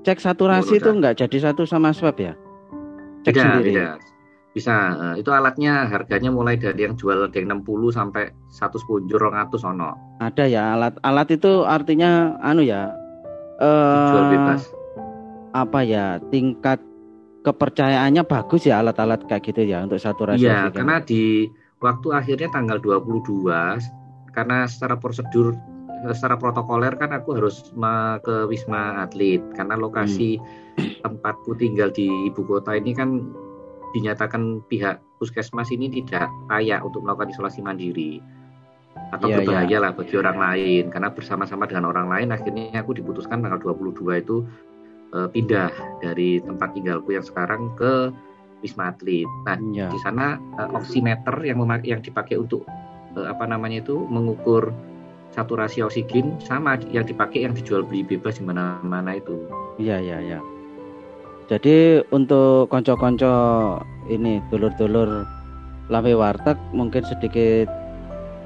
Cek 0.08 0.22
saturasi 0.22 0.80
itu 0.80 0.88
enggak 0.88 1.20
jadi 1.20 1.50
satu 1.50 1.68
sama 1.68 1.92
swab 1.92 2.16
ya? 2.16 2.32
Cek 3.26 3.34
tidak, 3.36 3.44
sendiri. 3.44 3.70
Tidak. 3.74 3.94
Bisa. 4.56 4.74
Uh, 4.96 5.14
itu 5.20 5.28
alatnya 5.34 5.84
harganya 5.84 6.32
mulai 6.32 6.56
dari 6.56 6.88
yang 6.88 6.96
jual 6.96 7.28
dari 7.28 7.44
60 7.44 7.66
sampai 7.92 8.32
110 8.48 9.10
200 9.10 9.52
ono. 9.68 9.92
Ada 10.24 10.48
ya 10.48 10.78
alat 10.78 10.96
alat 11.04 11.28
itu 11.34 11.66
artinya 11.68 12.40
anu 12.40 12.64
ya. 12.64 12.88
Uh, 13.60 14.08
jual 14.14 14.24
bebas. 14.32 14.62
Apa 15.52 15.84
ya? 15.84 16.22
Tingkat 16.32 16.80
kepercayaannya 17.46 18.26
bagus 18.26 18.66
ya 18.66 18.82
alat-alat 18.82 19.22
kayak 19.30 19.46
gitu 19.46 19.62
ya 19.62 19.86
untuk 19.86 20.02
saturasi. 20.02 20.42
Iya, 20.42 20.74
karena 20.74 20.98
di 20.98 21.46
waktu 21.78 22.08
akhirnya 22.10 22.50
tanggal 22.50 22.82
22 22.82 23.46
karena 24.34 24.66
secara 24.66 24.98
prosedur 24.98 25.54
secara 26.10 26.36
protokoler 26.36 26.92
kan 26.98 27.14
aku 27.14 27.38
harus 27.38 27.72
ke 28.20 28.34
Wisma 28.50 29.00
Atlet 29.00 29.40
karena 29.56 29.78
lokasi 29.78 30.36
hmm. 30.36 31.00
tempatku 31.06 31.56
tinggal 31.56 31.88
di 31.94 32.10
ibu 32.28 32.44
kota 32.44 32.76
ini 32.76 32.92
kan 32.92 33.24
dinyatakan 33.96 34.60
pihak 34.68 35.00
puskesmas 35.16 35.72
ini 35.72 35.88
tidak 35.88 36.28
layak 36.52 36.84
untuk 36.84 37.00
melakukan 37.00 37.32
isolasi 37.32 37.64
mandiri 37.64 38.20
atau 39.14 39.30
yeah, 39.30 39.40
berbahaya 39.40 39.70
yeah. 39.70 39.80
lah 39.80 39.92
bagi 39.96 40.14
orang 40.20 40.36
lain 40.36 40.84
karena 40.92 41.08
bersama-sama 41.08 41.64
dengan 41.64 41.88
orang 41.88 42.12
lain 42.12 42.28
akhirnya 42.28 42.76
aku 42.84 42.92
diputuskan 42.92 43.40
tanggal 43.40 43.60
22 43.72 44.20
itu 44.20 44.44
e, 45.16 45.18
pindah 45.32 45.72
dari 46.04 46.44
tempat 46.44 46.76
tinggalku 46.76 47.16
yang 47.16 47.24
sekarang 47.24 47.72
ke 47.80 48.12
Wisma 48.60 48.92
Atlet. 48.92 49.24
Nah, 49.48 49.56
yeah. 49.72 49.88
di 49.88 49.98
sana 50.04 50.36
e, 50.60 50.62
oximeter 50.76 51.32
yang 51.40 51.64
yang 51.80 52.04
dipakai 52.04 52.36
untuk 52.36 52.68
e, 53.16 53.24
apa 53.24 53.48
namanya 53.48 53.80
itu 53.80 54.04
mengukur 54.12 54.68
saturasi 55.32 55.80
oksigen 55.80 56.36
sama 56.44 56.76
yang 56.92 57.04
dipakai 57.08 57.48
yang 57.48 57.56
dijual 57.56 57.84
beli 57.84 58.04
bebas 58.04 58.36
di 58.40 58.44
mana-mana 58.44 59.16
itu. 59.16 59.36
Iya 59.80 60.00
iya 60.00 60.18
iya. 60.20 60.38
Jadi 61.46 62.02
untuk 62.10 62.66
konco-konco 62.72 63.34
ini 64.10 64.42
dulur-dulur 64.50 65.22
Lawe 65.86 66.12
Warteg 66.18 66.58
mungkin 66.74 67.06
sedikit 67.06 67.70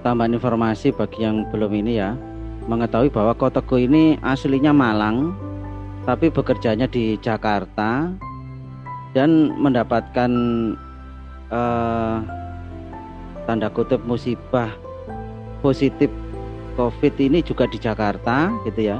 tambahan 0.04 0.36
informasi 0.36 0.92
bagi 0.92 1.24
yang 1.24 1.48
belum 1.48 1.72
ini 1.72 1.96
ya 1.96 2.12
mengetahui 2.68 3.08
bahwa 3.08 3.32
Kotego 3.32 3.80
ini 3.80 4.20
aslinya 4.20 4.76
Malang 4.76 5.32
tapi 6.10 6.26
bekerjanya 6.26 6.90
di 6.90 7.14
Jakarta 7.22 8.10
dan 9.14 9.54
mendapatkan 9.54 10.30
uh, 11.54 12.18
tanda 13.46 13.70
kutip 13.70 14.02
musibah 14.02 14.74
positif 15.62 16.10
COVID 16.74 17.14
ini 17.22 17.46
juga 17.46 17.70
di 17.70 17.78
Jakarta 17.78 18.50
gitu 18.66 18.90
ya. 18.90 18.98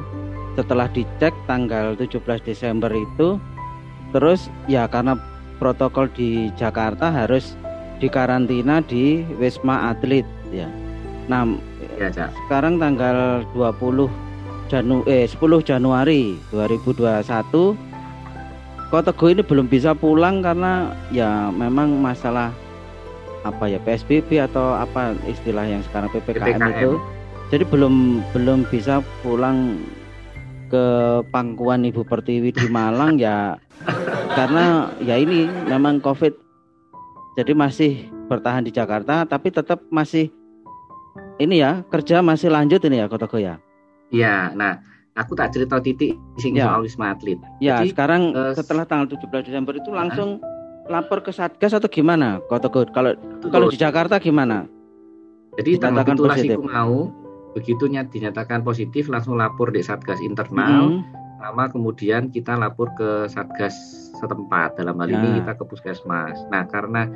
Setelah 0.55 0.87
dicek 0.95 1.35
tanggal 1.51 1.99
17 1.99 2.47
Desember 2.47 2.95
itu 2.95 3.43
terus 4.15 4.47
ya 4.71 4.87
karena 4.87 5.19
protokol 5.59 6.07
di 6.15 6.55
Jakarta 6.55 7.11
harus 7.11 7.59
dikarantina 7.99 8.87
di 8.87 9.27
Wisma 9.43 9.91
Atlet 9.91 10.27
ya. 10.55 10.71
Nah, 11.27 11.43
ya, 11.99 12.31
sekarang 12.47 12.79
tanggal 12.79 13.43
20 13.55 14.30
Janu 14.71 15.03
eh 15.11 15.27
10 15.27 15.43
Januari 15.67 16.39
2021 16.55 17.27
Kota 18.91 19.11
Go 19.11 19.27
ini 19.27 19.43
belum 19.43 19.67
bisa 19.67 19.99
pulang 19.99 20.47
karena 20.47 20.95
ya 21.11 21.51
memang 21.51 21.99
masalah 21.99 22.55
apa 23.43 23.67
ya 23.67 23.83
PSBB 23.83 24.39
atau 24.39 24.79
apa 24.79 25.17
istilah 25.27 25.67
yang 25.67 25.83
sekarang 25.91 26.13
PPKM, 26.15 26.59
PPKM. 26.59 26.71
itu 26.71 26.91
jadi 27.51 27.65
belum 27.67 28.23
belum 28.31 28.63
bisa 28.71 29.03
pulang 29.27 29.83
ke 30.71 30.85
pangkuan 31.35 31.83
Ibu 31.83 32.07
Pertiwi 32.07 32.55
di 32.55 32.67
Malang 32.71 33.19
ya 33.19 33.59
karena 34.39 34.95
ya 35.03 35.19
ini 35.19 35.51
memang 35.67 35.99
Covid 35.99 36.31
jadi 37.35 37.59
masih 37.59 38.07
bertahan 38.31 38.63
di 38.63 38.71
Jakarta 38.71 39.27
tapi 39.27 39.51
tetap 39.51 39.83
masih 39.91 40.31
ini 41.43 41.59
ya 41.59 41.83
kerja 41.91 42.23
masih 42.23 42.53
lanjut 42.53 42.79
ini 42.87 43.01
ya 43.03 43.09
Kota 43.11 43.27
Goya. 43.27 43.59
Iya, 44.11 44.53
nah 44.55 44.79
aku 45.15 45.35
tak 45.39 45.55
cerita 45.55 45.79
titik 45.79 46.15
sing 46.39 46.55
ya. 46.55 46.71
soal 46.71 46.87
Wisma 46.87 47.15
Atlet. 47.15 47.39
Ya, 47.63 47.83
Jadi, 47.83 47.95
sekarang 47.95 48.35
uh, 48.35 48.53
setelah 48.55 48.87
tanggal 48.87 49.11
17 49.11 49.47
Desember 49.47 49.75
itu 49.75 49.91
langsung 49.91 50.39
uh, 50.43 50.91
lapor 50.91 51.23
ke 51.23 51.31
Satgas 51.31 51.75
atau 51.75 51.87
gimana? 51.87 52.43
Kota 52.51 52.67
Kalau 52.67 53.15
kalau 53.51 53.67
di 53.71 53.79
Jakarta 53.79 54.19
gimana? 54.19 54.67
Jadi 55.59 55.79
tanggal 55.83 56.07
itu 56.39 56.63
mau 56.63 57.11
begitu 57.55 57.91
dinyatakan 57.91 58.63
positif 58.63 59.11
langsung 59.11 59.35
lapor 59.35 59.75
di 59.75 59.83
satgas 59.83 60.23
internal 60.23 61.03
hmm. 61.03 61.03
lama 61.43 61.65
kemudian 61.71 62.31
kita 62.31 62.55
lapor 62.55 62.91
ke 62.95 63.27
satgas 63.27 63.75
setempat 64.23 64.79
dalam 64.79 65.01
hal 65.03 65.11
ya. 65.11 65.19
ini 65.19 65.29
kita 65.43 65.59
ke 65.59 65.65
puskesmas 65.67 66.39
nah 66.55 66.63
karena 66.69 67.11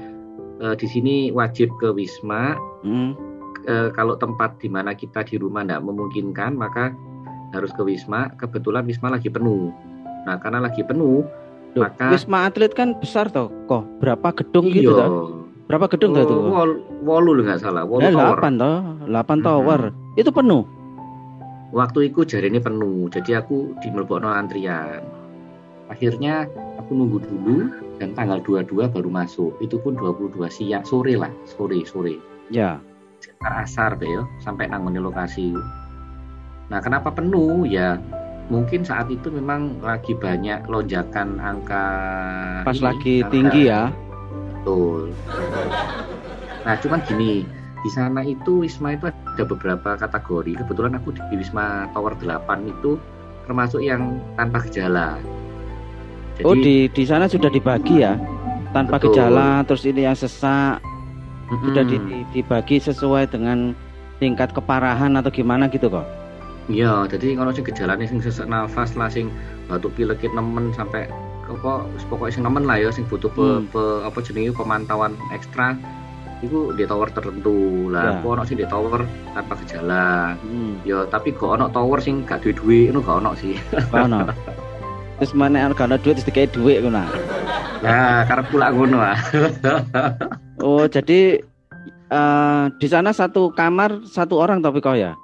e, 0.58 0.74
di 0.74 0.86
sini 0.90 1.14
wajib 1.30 1.70
ke 1.78 1.94
wisma 1.94 2.58
hmm. 2.82 3.14
E, 3.64 3.74
kalau 3.92 4.14
tempat 4.16 4.56
di 4.60 4.68
mana 4.68 4.92
kita 4.92 5.24
di 5.24 5.40
rumah 5.40 5.64
tidak 5.64 5.82
memungkinkan 5.84 6.56
maka 6.56 6.94
harus 7.52 7.70
ke 7.72 7.82
wisma 7.84 8.32
kebetulan 8.40 8.84
wisma 8.84 9.12
lagi 9.12 9.28
penuh 9.28 9.72
nah 10.24 10.40
karena 10.40 10.64
lagi 10.64 10.80
penuh 10.84 11.24
Duh, 11.74 11.84
maka 11.84 12.12
wisma 12.14 12.48
atlet 12.48 12.72
kan 12.72 12.96
besar 12.98 13.28
toh 13.28 13.50
kok 13.66 13.84
berapa 13.98 14.32
gedung 14.36 14.70
gitu 14.70 14.80
iyo, 14.80 14.92
gitu 14.92 14.94
kan 15.00 15.12
Berapa 15.64 15.88
gedung 15.88 16.12
oh, 16.12 16.20
itu? 16.20 16.34
Wol, 16.36 16.70
wolu 17.00 17.40
nggak 17.40 17.64
salah. 17.64 17.88
Wolu 17.88 18.04
nah, 18.04 18.36
tower. 18.36 18.38
8 18.44 18.60
toh, 18.60 18.76
8 19.08 19.46
tower. 19.46 19.80
Hmm. 19.88 20.20
Itu 20.20 20.30
penuh. 20.30 20.64
Waktu 21.74 22.12
itu 22.12 22.22
jari 22.22 22.52
ini 22.52 22.62
penuh, 22.62 23.10
jadi 23.10 23.42
aku 23.42 23.74
di 23.82 23.88
Melbourne 23.90 24.30
antrian. 24.30 25.02
Akhirnya 25.90 26.46
aku 26.78 26.94
nunggu 26.94 27.18
dulu 27.26 27.66
dan 27.98 28.14
tanggal 28.14 28.38
22 28.44 28.86
baru 28.92 29.10
masuk. 29.10 29.58
Itu 29.58 29.82
pun 29.82 29.98
22 29.98 30.36
siang 30.52 30.84
sore 30.86 31.18
lah, 31.18 31.32
sore 31.48 31.82
sore. 31.82 32.20
Ya. 32.52 32.78
Asar 33.64 33.96
deh 34.00 34.08
ya, 34.08 34.22
sampai 34.40 34.70
nanggung 34.70 34.96
lokasi. 34.96 35.52
Nah, 36.72 36.80
kenapa 36.80 37.12
penuh? 37.12 37.68
Ya 37.68 38.00
mungkin 38.52 38.84
saat 38.84 39.08
itu 39.08 39.32
memang 39.32 39.80
lagi 39.80 40.12
banyak 40.12 40.68
lonjakan 40.68 41.40
angka 41.40 41.86
pas 42.68 42.76
ini, 42.76 42.84
lagi 42.84 43.14
angka, 43.24 43.30
tinggi 43.32 43.62
ya 43.72 43.82
betul 44.60 45.08
nah 46.64 46.74
cuman 46.80 47.00
gini 47.08 47.44
di 47.84 47.90
sana 47.92 48.20
itu 48.24 48.64
wisma 48.64 48.96
itu 48.96 49.08
ada 49.12 49.44
beberapa 49.44 49.96
kategori 49.96 50.60
kebetulan 50.60 50.96
aku 50.96 51.12
di 51.16 51.36
wisma 51.36 51.88
tower 51.92 52.16
8 52.16 52.44
itu 52.68 53.00
termasuk 53.44 53.80
yang 53.84 54.20
tanpa 54.40 54.64
gejala 54.68 55.20
Jadi, 56.40 56.44
oh 56.48 56.56
di 56.56 56.88
di 56.88 57.04
sana 57.04 57.28
sudah 57.28 57.48
dibagi 57.52 58.00
ya 58.04 58.16
tanpa 58.72 58.96
betul. 59.00 59.16
gejala 59.16 59.64
terus 59.68 59.84
ini 59.88 60.04
yang 60.04 60.16
sesak 60.16 60.80
mm-hmm. 61.50 61.64
sudah 61.70 61.84
di, 61.84 61.96
di, 62.08 62.18
dibagi 62.36 62.76
sesuai 62.80 63.30
dengan 63.30 63.72
tingkat 64.22 64.54
keparahan 64.54 65.18
atau 65.18 65.30
gimana 65.32 65.66
gitu 65.68 65.90
kok 65.90 66.06
iya 66.70 67.04
jadi 67.10 67.36
kalau 67.36 67.52
sih 67.52 67.64
gejala 67.64 67.98
nih 67.98 68.08
sing 68.08 68.20
sesak 68.24 68.48
nafas 68.48 68.96
lah 68.96 69.10
sing 69.10 69.28
batuk 69.68 69.92
pilek 69.96 70.24
nemen 70.32 70.72
sampai 70.72 71.08
apa 71.44 71.84
pokoknya 72.08 72.32
sing 72.40 72.44
nemen 72.44 72.64
lah 72.64 72.80
ya 72.80 72.88
sing 72.88 73.04
butuh 73.04 73.28
pe, 73.28 73.44
hmm. 73.44 73.68
pe, 73.68 73.82
apa 74.04 74.18
jenenge 74.24 74.56
pemantauan 74.56 75.12
ekstra 75.36 75.76
itu 76.44 76.76
di 76.76 76.84
tower 76.84 77.08
tertentu 77.08 77.88
lah. 77.88 78.20
Ya. 78.20 78.24
ono 78.24 78.44
sing 78.44 78.60
di 78.60 78.68
tower 78.68 79.08
tanpa 79.32 79.56
gejala. 79.64 80.36
Hmm. 80.44 80.76
Ya 80.84 81.08
tapi 81.08 81.32
kok 81.32 81.56
ono 81.56 81.72
tower 81.72 82.04
sing 82.04 82.28
gak 82.28 82.44
duwe-duwe 82.44 82.92
itu 82.92 83.00
gak 83.00 83.18
ono 83.24 83.32
sih. 83.38 83.56
Gak 83.72 84.04
ono. 84.04 84.28
Terus 85.20 85.32
mana 85.32 85.70
gak 85.70 85.86
ono 85.86 85.96
duit 86.00 86.18
terus 86.18 86.26
dikai 86.26 86.50
duit 86.50 86.82
ngono. 86.82 87.06
Nah, 87.84 88.24
karena 88.24 88.44
pula 88.48 88.66
ngono 88.74 88.98
lah. 88.98 89.18
oh, 90.64 90.88
jadi 90.88 91.38
uh, 92.10 92.72
di 92.80 92.88
sana 92.88 93.14
satu 93.14 93.52
kamar 93.52 94.02
satu 94.08 94.40
orang 94.40 94.64
tapi 94.64 94.80
kau 94.82 94.96
ya? 94.96 95.14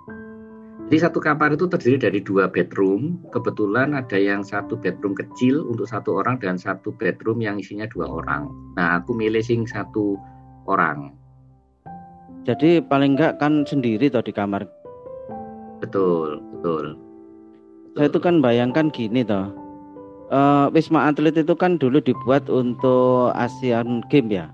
Jadi 0.90 1.06
satu 1.06 1.22
kamar 1.22 1.54
itu 1.54 1.70
terdiri 1.70 2.02
dari 2.02 2.18
dua 2.18 2.50
bedroom. 2.50 3.22
Kebetulan 3.30 3.94
ada 3.94 4.18
yang 4.18 4.42
satu 4.42 4.74
bedroom 4.74 5.14
kecil 5.14 5.62
untuk 5.70 5.86
satu 5.86 6.18
orang 6.18 6.42
dan 6.42 6.58
satu 6.58 6.90
bedroom 6.98 7.38
yang 7.38 7.62
isinya 7.62 7.86
dua 7.86 8.10
orang. 8.10 8.50
Nah, 8.74 8.98
aku 8.98 9.14
milih 9.14 9.38
sing 9.38 9.70
satu 9.70 10.18
orang. 10.66 11.14
Jadi 12.42 12.82
paling 12.82 13.14
enggak 13.14 13.38
kan 13.38 13.62
sendiri 13.62 14.10
toh 14.10 14.18
di 14.18 14.34
kamar. 14.34 14.66
Betul, 15.78 16.42
betul. 16.58 16.98
Saya 17.94 18.10
itu 18.10 18.18
kan 18.18 18.42
bayangkan 18.42 18.90
gini 18.90 19.22
toh. 19.22 19.59
Uh, 20.30 20.70
Wisma 20.70 21.10
Atlet 21.10 21.34
itu 21.34 21.54
kan 21.58 21.74
dulu 21.74 21.98
dibuat 21.98 22.46
untuk 22.46 23.34
Asian 23.34 24.06
Games 24.06 24.30
ya. 24.30 24.46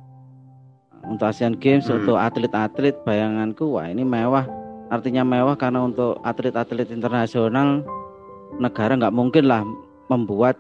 Untuk 1.04 1.28
Asian 1.28 1.52
Games, 1.61 1.87
hmm. 1.87 2.00
untuk 2.02 2.16
atlet-atlet 2.16 2.97
bayanganku 3.04 3.76
wah 3.76 3.87
ini 3.87 4.02
mewah 4.02 4.49
artinya 4.88 5.26
mewah 5.26 5.59
karena 5.59 5.83
untuk 5.83 6.18
atlet-atlet 6.23 6.88
internasional 6.95 7.83
negara 8.56 8.95
nggak 8.95 9.14
mungkin 9.14 9.50
lah 9.50 9.62
membuat 10.06 10.56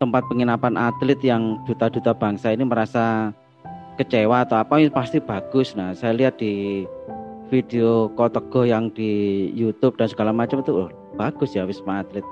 tempat 0.00 0.24
penginapan 0.28 0.76
atlet 0.76 1.20
yang 1.20 1.60
duta-duta 1.64 2.12
bangsa 2.12 2.52
ini 2.52 2.64
merasa 2.64 3.32
kecewa 3.96 4.44
atau 4.44 4.60
apa 4.60 4.76
ini 4.76 4.92
pasti 4.92 5.20
bagus. 5.20 5.72
Nah, 5.72 5.96
saya 5.96 6.12
lihat 6.12 6.36
di 6.36 6.84
video 7.48 8.12
Kotego 8.12 8.68
yang 8.68 8.92
di 8.92 9.48
YouTube 9.56 9.96
dan 9.96 10.10
segala 10.10 10.36
macam 10.36 10.60
itu 10.60 10.72
oh, 10.74 10.90
bagus 11.16 11.56
ya 11.56 11.64
Wisma 11.64 12.04
Atlet. 12.04 12.24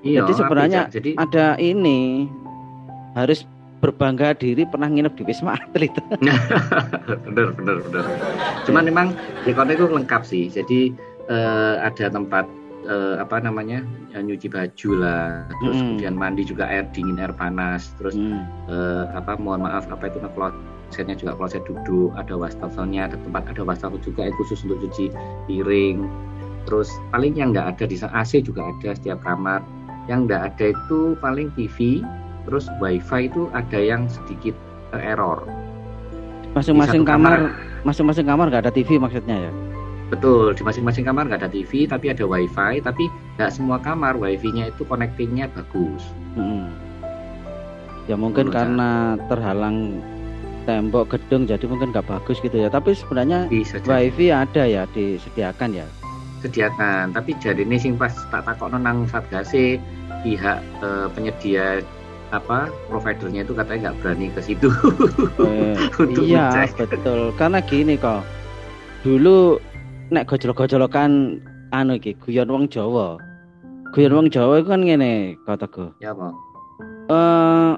Iya, 0.00 0.24
jadi 0.24 0.32
sebenarnya 0.32 0.80
jadi... 0.88 1.10
ada 1.20 1.46
ini 1.60 2.30
harus 3.12 3.44
berbangga 3.80 4.36
diri 4.36 4.68
pernah 4.68 4.88
nginep 4.88 5.16
di 5.16 5.22
Wisma 5.24 5.56
Atlet. 5.56 5.92
bener 7.24 7.52
bener 7.56 7.76
bener. 7.88 8.04
Cuman 8.68 8.84
memang 8.84 9.06
di 9.44 9.56
kota 9.56 9.72
itu 9.72 9.88
lengkap 9.88 10.22
sih. 10.24 10.52
Jadi 10.52 10.92
uh, 11.32 11.80
ada 11.80 12.12
tempat 12.12 12.44
uh, 12.88 13.16
apa 13.20 13.40
namanya 13.40 13.80
ya, 14.12 14.20
nyuci 14.20 14.52
baju 14.52 14.90
lah, 15.00 15.48
terus 15.64 15.76
hmm. 15.80 15.84
kemudian 15.96 16.14
mandi 16.16 16.42
juga 16.44 16.68
air 16.68 16.84
dingin, 16.92 17.16
air 17.16 17.32
panas, 17.32 17.92
terus 17.96 18.16
hmm. 18.16 18.44
uh, 18.68 19.04
apa 19.16 19.40
mohon 19.40 19.64
maaf 19.64 19.88
apa 19.88 20.12
itu 20.12 20.20
klosetnya 20.36 21.16
juga 21.16 21.36
kloset 21.36 21.64
duduk, 21.64 22.12
ada 22.20 22.36
wastafelnya, 22.36 23.08
ada 23.10 23.16
tempat 23.20 23.48
ada 23.48 23.62
wastafel 23.64 24.00
juga 24.04 24.28
yang 24.28 24.36
khusus 24.36 24.60
untuk 24.64 24.80
cuci 24.88 25.08
piring. 25.48 26.04
Terus 26.68 26.92
paling 27.08 27.34
yang 27.40 27.56
nggak 27.56 27.76
ada 27.76 27.84
di 27.88 27.96
AC 27.96 28.44
juga 28.44 28.68
ada 28.68 28.92
setiap 28.92 29.24
kamar. 29.24 29.64
Yang 30.10 30.20
nggak 30.26 30.42
ada 30.50 30.66
itu 30.74 31.14
paling 31.22 31.54
TV, 31.54 32.02
terus 32.44 32.66
wifi 32.82 33.30
itu 33.30 33.46
ada 33.54 33.78
yang 33.78 34.10
sedikit 34.10 34.58
uh, 34.90 34.98
error. 34.98 35.46
Masing-masing 36.58 37.06
kamar 37.06 37.54
masing-masing 37.86 38.26
kamar 38.26 38.50
nggak 38.50 38.66
ada 38.66 38.74
TV 38.74 38.98
maksudnya 38.98 39.48
ya? 39.48 39.52
Betul 40.10 40.58
di 40.58 40.66
masing-masing 40.66 41.06
kamar 41.06 41.30
nggak 41.30 41.46
ada 41.46 41.50
TV 41.54 41.86
tapi 41.86 42.10
ada 42.10 42.26
wifi 42.26 42.82
tapi 42.82 43.06
nggak 43.38 43.54
semua 43.54 43.78
kamar 43.78 44.18
wifi-nya 44.18 44.74
itu 44.74 44.82
connectingnya 44.82 45.46
bagus. 45.54 46.02
Hmm. 46.34 46.70
ya 48.08 48.18
mungkin 48.18 48.50
Menurut 48.50 48.58
karena 48.58 48.90
saya. 49.14 49.26
terhalang 49.30 49.76
tembok 50.66 51.14
gedung 51.14 51.46
jadi 51.46 51.62
mungkin 51.70 51.94
nggak 51.94 52.10
bagus 52.10 52.42
gitu 52.42 52.58
ya. 52.58 52.66
Tapi 52.66 52.98
sebenarnya 52.98 53.46
wifi 53.86 54.34
ada 54.34 54.66
ya 54.66 54.82
disediakan 54.90 55.70
ya? 55.78 55.86
Sediakan 56.42 57.14
tapi 57.14 57.38
jadi 57.38 57.62
ini 57.62 57.78
sing 57.78 57.94
pas 57.94 58.10
tak 58.34 58.42
takok 58.50 58.74
nang 58.74 59.06
satgase 59.06 59.78
pihak 60.22 60.58
eh, 60.82 61.06
penyedia 61.12 61.84
apa 62.30 62.70
providernya 62.86 63.42
itu 63.42 63.52
katanya 63.58 63.90
nggak 63.90 63.96
berani 64.02 64.26
ke 64.30 64.40
situ. 64.40 64.68
Eh, 65.42 65.74
untuk 66.02 66.22
iya 66.22 66.54
ngecek. 66.54 66.94
betul. 66.94 67.34
Karena 67.34 67.58
gini 67.58 67.98
kok 67.98 68.22
dulu 69.02 69.58
nek 70.14 70.30
gojol-gojolokan 70.30 71.42
anu 71.74 71.98
iki 71.98 72.14
guyon 72.22 72.50
wong 72.50 72.64
Jawa. 72.70 73.18
Guyon 73.90 74.14
wong 74.14 74.26
Jawa 74.30 74.62
itu 74.62 74.68
kan 74.70 74.82
ngene 74.86 75.34
kataku 75.42 75.90
ya 75.98 76.14
apa? 76.14 76.28
Eh 77.10 77.72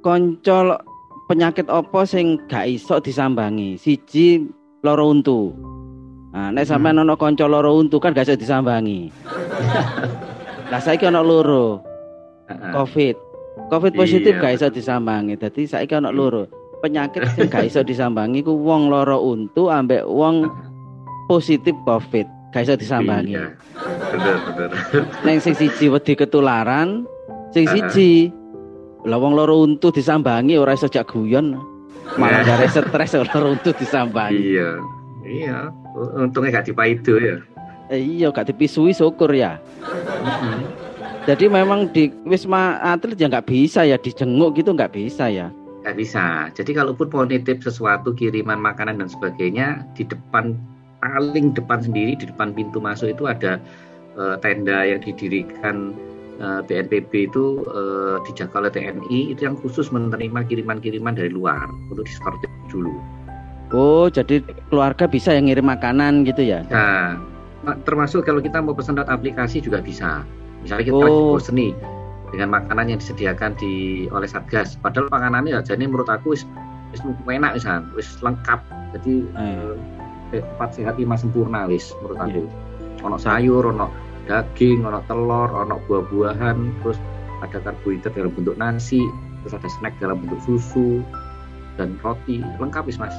koncol 0.00 0.80
penyakit 1.28 1.68
apa 1.68 2.00
sing 2.08 2.40
gak 2.48 2.64
iso 2.64 2.96
disambangi? 2.96 3.76
Siji 3.76 4.48
loro 4.80 5.12
untu. 5.12 5.52
Nah 6.32 6.48
nek 6.48 6.64
sampean 6.64 6.96
hmm. 6.96 7.04
ana 7.04 7.14
kanca 7.20 7.44
loro 7.44 7.76
untu 7.76 8.00
kan 8.00 8.16
gak 8.16 8.24
iso 8.24 8.40
disambangi 8.40 9.12
lah 10.72 10.80
saiki 10.80 11.04
ana 11.04 11.20
loro 11.20 11.84
Covid. 12.48 13.16
Covid 13.68 13.92
positif 13.92 14.32
iya. 14.36 14.40
gak 14.40 14.52
iso 14.56 14.68
disambangi. 14.72 15.36
Dadi 15.36 15.68
saiki 15.68 15.92
ana 15.92 16.08
loro. 16.08 16.48
Penyakit 16.80 17.28
sing 17.36 17.52
gak 17.52 17.68
iso 17.68 17.84
disambangi 17.84 18.40
ku 18.40 18.56
wong 18.56 18.88
loro 18.88 19.20
untu 19.20 19.68
ambek 19.68 20.08
wong 20.08 20.48
positif 21.28 21.76
Covid. 21.84 22.24
Gak 22.56 22.64
iso 22.64 22.74
disambangi. 22.80 23.36
Iya. 23.36 23.52
Bener, 24.12 24.36
bener. 24.48 24.70
Neng 25.28 25.38
sing 25.44 25.52
siji 25.52 25.92
wedi 25.92 26.16
ketularan, 26.16 27.04
sing 27.52 27.68
siji 27.68 28.32
lah 29.04 29.20
wong 29.20 29.36
loro 29.36 29.60
untu 29.60 29.92
disambangi 29.92 30.56
ora 30.56 30.72
iso 30.72 30.88
jak 30.88 31.12
guyon. 31.12 31.56
Malah 32.16 32.44
gare 32.44 32.68
stres 32.68 33.12
loro 33.28 33.56
untu 33.56 33.76
disambangi. 33.76 34.56
Iya. 34.56 34.70
Iya, 35.22 35.70
untungnya 36.18 36.60
gak 36.60 36.66
dipaido 36.66 37.14
ya. 37.14 37.38
Eh, 37.92 38.00
iya, 38.00 38.32
gak 38.32 38.48
dipisui 38.48 38.96
syukur 38.96 39.28
ya. 39.28 39.60
Jadi 41.28 41.46
memang 41.46 41.92
di 41.92 42.08
wisma 42.24 42.80
atlet 42.80 43.14
ya 43.14 43.30
nggak 43.30 43.46
bisa 43.46 43.86
ya 43.86 43.94
dijenguk 43.94 44.58
gitu 44.58 44.74
nggak 44.74 44.96
bisa 44.96 45.28
ya? 45.30 45.54
Nggak 45.84 45.96
bisa. 46.00 46.50
Jadi 46.56 46.72
kalaupun 46.72 47.12
mau 47.12 47.28
nitip 47.28 47.62
sesuatu 47.62 48.10
kiriman 48.16 48.58
makanan 48.58 48.98
dan 48.98 49.12
sebagainya 49.12 49.86
di 49.94 50.02
depan 50.08 50.58
paling 50.98 51.54
depan 51.54 51.84
sendiri 51.84 52.18
di 52.18 52.26
depan 52.26 52.56
pintu 52.56 52.82
masuk 52.82 53.14
itu 53.14 53.28
ada 53.30 53.62
uh, 54.18 54.34
tenda 54.42 54.82
yang 54.82 55.02
didirikan 55.02 55.94
uh, 56.42 56.58
eh, 56.58 56.82
BNPB 56.82 57.30
itu 57.30 57.66
uh, 57.70 58.18
dijaga 58.26 58.66
oleh 58.66 58.72
TNI 58.74 59.34
itu 59.34 59.46
yang 59.46 59.54
khusus 59.58 59.90
menerima 59.94 60.46
kiriman-kiriman 60.46 61.14
dari 61.14 61.30
luar 61.30 61.70
untuk 61.90 62.06
diskort 62.06 62.38
dulu. 62.66 62.98
Oh, 63.70 64.10
jadi 64.10 64.42
keluarga 64.68 65.06
bisa 65.06 65.32
yang 65.32 65.46
ngirim 65.46 65.70
makanan 65.70 66.28
gitu 66.28 66.44
ya? 66.44 66.60
Nah, 66.68 67.16
termasuk 67.86 68.26
kalau 68.26 68.42
kita 68.42 68.58
mau 68.58 68.74
pesan 68.74 68.98
lewat 68.98 69.10
aplikasi 69.10 69.62
juga 69.62 69.78
bisa. 69.78 70.26
Misalnya 70.62 70.84
kita 70.94 71.04
oh. 71.06 71.38
bosen 71.38 71.58
nih 71.58 71.72
dengan 72.34 72.48
makanan 72.58 72.94
yang 72.94 72.98
disediakan 72.98 73.54
di 73.58 74.06
oleh 74.10 74.26
Satgas. 74.26 74.78
Padahal 74.80 75.12
makanannya 75.12 75.58
ya 75.58 75.60
jadi 75.62 75.84
menurut 75.86 76.08
aku 76.08 76.34
wis 76.34 76.42
wis 76.94 77.00
enak 77.04 77.58
misalnya, 77.58 77.86
wis 77.94 78.08
lengkap. 78.24 78.60
Jadi 78.98 79.14
eh. 79.36 79.74
empat 80.32 80.80
sehat 80.80 80.96
lima 80.96 81.14
sempurna 81.20 81.68
wis 81.68 81.92
menurut 82.00 82.18
aku. 82.18 82.42
Yeah. 82.48 83.06
Ono 83.06 83.16
sayur, 83.18 83.68
ono 83.68 83.92
daging, 84.30 84.86
ono 84.86 85.02
telur, 85.10 85.50
ono 85.50 85.76
buah-buahan, 85.90 86.56
terus 86.80 86.98
ada 87.42 87.58
karbohidrat 87.58 88.14
dalam 88.14 88.32
bentuk 88.32 88.54
nasi, 88.54 89.02
terus 89.42 89.58
ada 89.58 89.68
snack 89.78 89.98
dalam 89.98 90.22
bentuk 90.22 90.38
susu 90.46 91.02
dan 91.76 91.98
roti, 92.00 92.40
lengkap 92.62 92.86
wis 92.86 92.96
mas. 92.96 93.12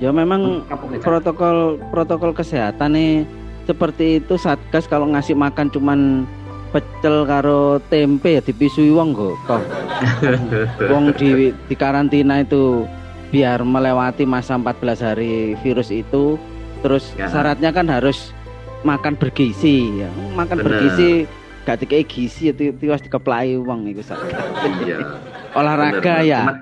Ya 0.00 0.12
memang 0.12 0.64
protokol 1.00 1.80
protokol 1.92 2.32
kesehatan 2.36 2.96
nih 2.96 3.24
seperti 3.66 4.22
itu 4.22 4.38
satgas 4.38 4.86
kalau 4.86 5.10
ngasih 5.10 5.34
makan 5.34 5.68
cuman 5.68 6.00
pecel 6.70 7.26
karo 7.26 7.82
tempe 7.90 8.38
ya 8.38 8.42
dipisui 8.42 8.94
wong 8.94 9.14
kok. 9.14 9.62
wong 10.92 11.10
di 11.18 11.50
di 11.50 11.74
karantina 11.74 12.42
itu 12.42 12.86
biar 13.34 13.66
melewati 13.66 14.22
masa 14.22 14.54
14 14.54 15.02
hari 15.02 15.58
virus 15.60 15.90
itu 15.90 16.38
terus 16.80 17.10
ya. 17.18 17.26
syaratnya 17.26 17.74
kan 17.74 17.90
harus 17.90 18.30
makan 18.86 19.18
bergizi 19.18 20.06
ya. 20.06 20.10
Makan 20.38 20.62
Bener. 20.62 20.66
bergizi 20.66 21.10
gak 21.66 21.82
dikai 21.82 22.06
gizi 22.06 22.54
itu 22.54 22.70
harus 22.86 23.02
dikeplai 23.02 23.58
wong 23.58 23.90
itu 23.90 24.02
Iya. 24.86 25.18
Olahraga 25.58 26.22
Bener. 26.22 26.30
ya. 26.30 26.42
Cuma, 26.46 26.54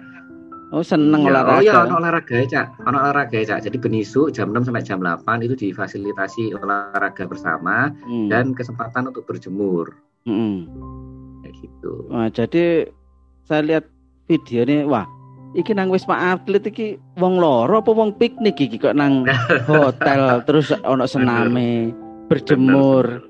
Oh 0.72 0.80
seneng 0.80 1.28
ya, 1.28 1.30
olahraga. 1.30 1.52
Oh 1.52 1.60
iya 1.60 1.74
ono 1.84 1.94
olahraga 2.00 2.34
ya 2.40 2.46
cak, 2.48 2.66
ono 2.88 2.96
olahraga 2.96 3.36
ya 3.36 3.46
cak. 3.54 3.60
Jadi 3.68 3.76
benisuk 3.76 4.32
jam 4.32 4.48
6 4.54 4.70
sampai 4.70 4.84
jam 4.86 4.98
8 5.02 5.44
itu 5.44 5.54
difasilitasi 5.58 6.56
olahraga 6.56 7.28
bersama 7.28 7.92
hmm. 8.08 8.32
dan 8.32 8.56
kesempatan 8.56 9.12
untuk 9.12 9.28
berjemur. 9.28 9.92
Hmm. 10.24 10.64
Kayak 11.44 11.54
gitu. 11.60 11.92
Wah 12.08 12.32
jadi 12.32 12.88
saya 13.44 13.60
lihat 13.60 13.84
video 14.24 14.64
ini, 14.64 14.88
wah 14.88 15.04
iki 15.52 15.76
nang 15.76 15.92
wisma 15.92 16.34
atlet 16.34 16.64
iki 16.64 16.96
wong 17.20 17.38
loro 17.38 17.78
apa 17.78 17.92
wong 17.92 18.16
piknik 18.16 18.58
iki 18.58 18.80
kok 18.80 18.96
nang 18.96 19.28
hotel 19.68 20.42
terus 20.48 20.72
ono 20.82 21.04
sename 21.04 21.92
berjemur. 22.26 23.20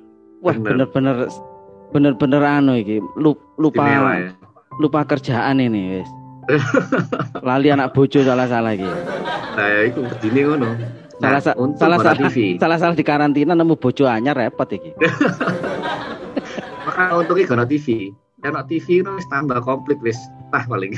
Wah 0.41 0.57
bener-bener 0.57 1.29
bener-bener 1.93 2.41
anu 2.41 2.79
iki 2.79 3.03
lupa 3.19 3.85
ya. 3.85 4.33
lupa 4.81 5.05
kerjaan 5.05 5.61
ini 5.61 6.01
wis. 6.01 6.11
Lali 7.49 7.69
anak 7.73 7.93
bojo 7.97 8.21
salah-salah 8.21 8.73
iki. 8.77 8.91
Nah, 9.55 9.87
iku 9.87 10.05
bedine 10.09 10.41
ngono. 10.45 10.71
Salah 11.23 11.41
nah, 11.41 11.55
salah 11.81 11.99
salah 12.03 12.17
TV. 12.27 12.59
salah 12.59 12.79
salah 12.79 12.95
di 12.97 13.05
karantina 13.07 13.55
nemu 13.55 13.79
bojo 13.79 14.05
anyar 14.05 14.35
repot 14.37 14.69
iki. 14.69 14.93
Maka 16.87 17.03
untungnya 17.17 17.49
gono 17.49 17.65
TV. 17.65 18.13
Enak 18.45 18.69
TV 18.69 19.01
wis 19.01 19.27
tambah 19.33 19.57
komplit 19.65 19.97
wis 20.05 20.21
tah 20.53 20.69
paling. 20.69 20.93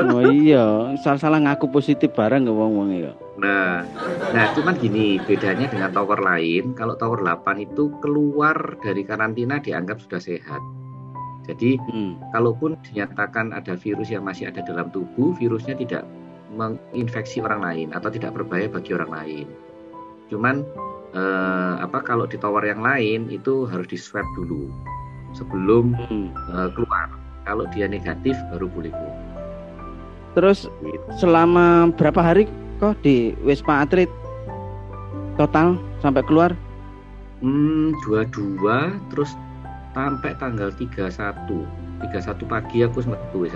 oh 0.00 0.22
iya, 0.32 0.96
salah-salah 1.04 1.44
ngaku 1.44 1.68
positif 1.68 2.14
bareng 2.16 2.48
nggak 2.48 2.56
wong 2.56 2.72
wong 2.78 2.88
ya. 2.94 3.12
Nah, 3.36 3.84
nah 4.32 4.44
cuman 4.56 4.80
gini 4.80 5.20
bedanya 5.20 5.68
dengan 5.68 5.92
tower 5.92 6.24
lain. 6.24 6.72
Kalau 6.72 6.96
tower 6.96 7.20
8 7.20 7.60
itu 7.60 7.92
keluar 8.00 8.56
dari 8.80 9.04
karantina 9.04 9.60
dianggap 9.60 10.00
sudah 10.00 10.22
sehat. 10.22 10.62
Jadi 11.50 11.82
hmm. 11.82 12.30
kalaupun 12.30 12.78
dinyatakan 12.86 13.50
ada 13.50 13.74
virus 13.74 14.14
yang 14.14 14.22
masih 14.22 14.46
ada 14.46 14.62
dalam 14.62 14.86
tubuh, 14.94 15.34
virusnya 15.34 15.74
tidak 15.74 16.06
menginfeksi 16.54 17.42
orang 17.42 17.58
lain 17.58 17.88
atau 17.90 18.06
tidak 18.06 18.38
berbahaya 18.38 18.70
bagi 18.70 18.94
orang 18.94 19.10
lain. 19.10 19.46
Cuman 20.30 20.62
eh, 21.10 21.74
apa 21.82 21.98
kalau 22.06 22.30
di 22.30 22.38
tower 22.38 22.62
yang 22.62 22.86
lain 22.86 23.26
itu 23.34 23.66
harus 23.66 23.90
di 23.90 23.98
swab 23.98 24.22
dulu 24.38 24.70
sebelum 25.34 25.98
hmm. 25.98 26.30
eh, 26.54 26.68
keluar. 26.78 27.10
Kalau 27.42 27.66
dia 27.74 27.90
negatif 27.90 28.38
baru 28.54 28.70
boleh 28.70 28.94
keluar. 28.94 29.18
Terus 30.38 30.70
selama 31.18 31.90
berapa 31.98 32.22
hari 32.22 32.46
kok 32.78 32.94
di 33.02 33.34
Wisma 33.42 33.82
Atlet 33.82 34.06
total 35.34 35.74
sampai 35.98 36.22
keluar? 36.22 36.54
Hmm, 37.42 37.96
dua-dua 38.06 38.94
terus 39.10 39.34
sampai 39.94 40.32
tanggal 40.38 40.68
31. 40.74 41.10
31 42.00 42.52
pagi 42.52 42.78
aku 42.84 42.98
metu 43.04 43.38
wis. 43.44 43.54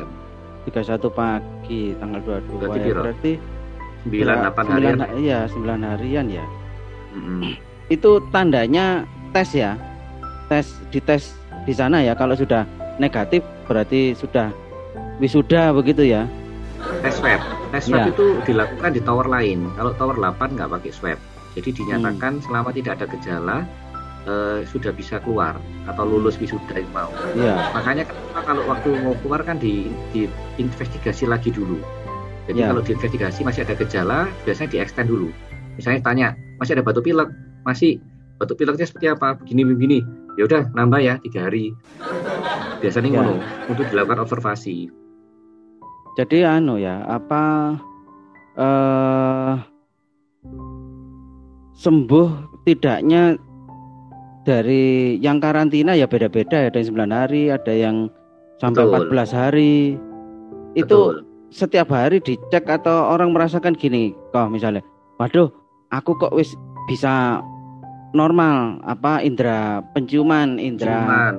31 0.68 1.01
pagi 1.12 1.92
tanggal 2.01 2.20
22 2.25 2.61
berarti, 2.61 2.88
ya, 2.88 2.94
berarti 2.97 3.33
9 4.09 4.20
8 4.53 4.73
harian. 4.73 4.97
Iya, 5.16 5.38
9 5.49 5.90
harian 5.92 6.27
ya. 6.29 6.44
Mm 7.14 7.23
-hmm. 7.23 7.53
Itu 7.92 8.25
tandanya 8.33 9.05
tes 9.33 9.53
ya. 9.53 9.77
Tes 10.49 10.68
di 10.92 11.01
tes 11.01 11.33
di 11.64 11.73
sana 11.73 12.05
ya 12.05 12.12
kalau 12.12 12.37
sudah 12.37 12.68
negatif 13.01 13.40
berarti 13.64 14.12
sudah 14.12 14.53
wisuda 15.18 15.73
begitu 15.73 16.05
ya 16.05 16.29
tes 17.01 17.16
swab 17.16 17.40
tes 17.73 17.88
swab 17.88 18.05
ya. 18.05 18.12
itu 18.12 18.27
dilakukan 18.44 18.90
di 18.92 19.01
tower 19.01 19.27
lain 19.27 19.64
kalau 19.75 19.92
tower 19.97 20.16
8 20.20 20.57
nggak 20.61 20.68
pakai 20.68 20.92
swab 20.92 21.18
jadi 21.57 21.70
dinyatakan 21.73 22.38
hmm. 22.38 22.44
selama 22.44 22.70
tidak 22.77 23.01
ada 23.01 23.07
gejala 23.16 23.57
uh, 24.29 24.61
sudah 24.69 24.93
bisa 24.93 25.21
keluar 25.23 25.57
atau 25.89 26.05
lulus 26.05 26.37
wisuda 26.41 26.81
yang 26.81 26.91
mau. 26.93 27.11
Ya. 27.37 27.71
makanya 27.73 28.05
kalau 28.45 28.65
waktu 28.69 28.89
mau 29.01 29.15
keluar 29.25 29.41
kan 29.45 29.61
di, 29.61 29.93
di 30.13 30.29
investigasi 30.61 31.29
lagi 31.29 31.53
dulu. 31.53 31.81
Jadi 32.45 32.61
ya. 32.61 32.69
kalau 32.73 32.85
diinvestigasi 32.85 33.41
masih 33.41 33.65
ada 33.65 33.75
gejala 33.77 34.29
biasanya 34.45 34.69
di 34.77 34.79
extend 34.81 35.09
dulu. 35.09 35.33
Misalnya 35.81 36.01
tanya 36.05 36.29
masih 36.61 36.77
ada 36.77 36.85
batu 36.85 37.01
pilek? 37.01 37.29
Masih. 37.65 38.01
Batu 38.37 38.53
pileknya 38.59 38.85
seperti 38.85 39.15
apa? 39.15 39.39
Begini 39.41 39.63
begini. 39.65 39.99
Ya 40.37 40.45
udah 40.51 40.69
nambah 40.75 41.01
ya 41.01 41.15
tiga 41.23 41.49
hari. 41.49 41.73
Biasanya 42.83 43.09
ya. 43.09 43.15
ngono 43.23 43.35
untuk 43.71 43.87
dilakukan 43.89 44.21
observasi. 44.27 44.91
Jadi 46.15 46.47
anu 46.47 46.79
ya 46.79 47.03
apa 47.11 47.75
uh, 48.55 49.55
sembuh 51.75 52.29
tidaknya 52.63 53.35
dari 54.44 55.16
yang 55.18 55.40
karantina 55.40 55.96
ya 55.96 56.04
beda-beda 56.04 56.68
ada 56.68 56.76
yang 56.76 56.88
9 56.92 57.11
hari 57.11 57.42
ada 57.48 57.72
yang 57.72 58.12
sampai 58.61 58.85
Betul. 58.87 59.11
14 59.11 59.33
hari 59.33 59.74
Betul. 60.76 60.78
itu 60.78 61.00
setiap 61.54 61.88
hari 61.90 62.20
dicek 62.20 62.68
atau 62.68 63.14
orang 63.14 63.33
merasakan 63.33 63.72
gini 63.74 64.12
kok 64.30 64.52
misalnya 64.52 64.85
waduh 65.16 65.48
aku 65.90 66.12
kok 66.20 66.37
wis 66.37 66.52
bisa 66.90 67.40
normal 68.12 68.78
apa 68.85 69.24
indera 69.24 69.80
penciuman 69.96 70.61
indera 70.61 71.02
Penciuman, 71.02 71.35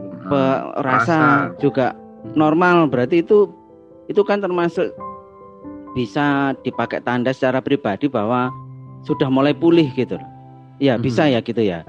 rasa, 0.82 0.82
rasa 0.82 1.20
juga 1.62 1.94
normal 2.34 2.90
berarti 2.90 3.22
itu 3.22 3.48
itu 4.10 4.22
kan 4.26 4.42
termasuk 4.42 4.90
bisa 5.96 6.52
dipakai 6.66 7.00
tanda 7.06 7.32
secara 7.32 7.64
pribadi 7.64 8.12
bahwa 8.12 8.52
sudah 9.08 9.32
mulai 9.32 9.56
pulih 9.56 9.88
gitu 9.96 10.20
ya 10.82 11.00
hmm. 11.00 11.04
bisa 11.06 11.30
ya 11.30 11.40
gitu 11.40 11.62
ya 11.64 11.88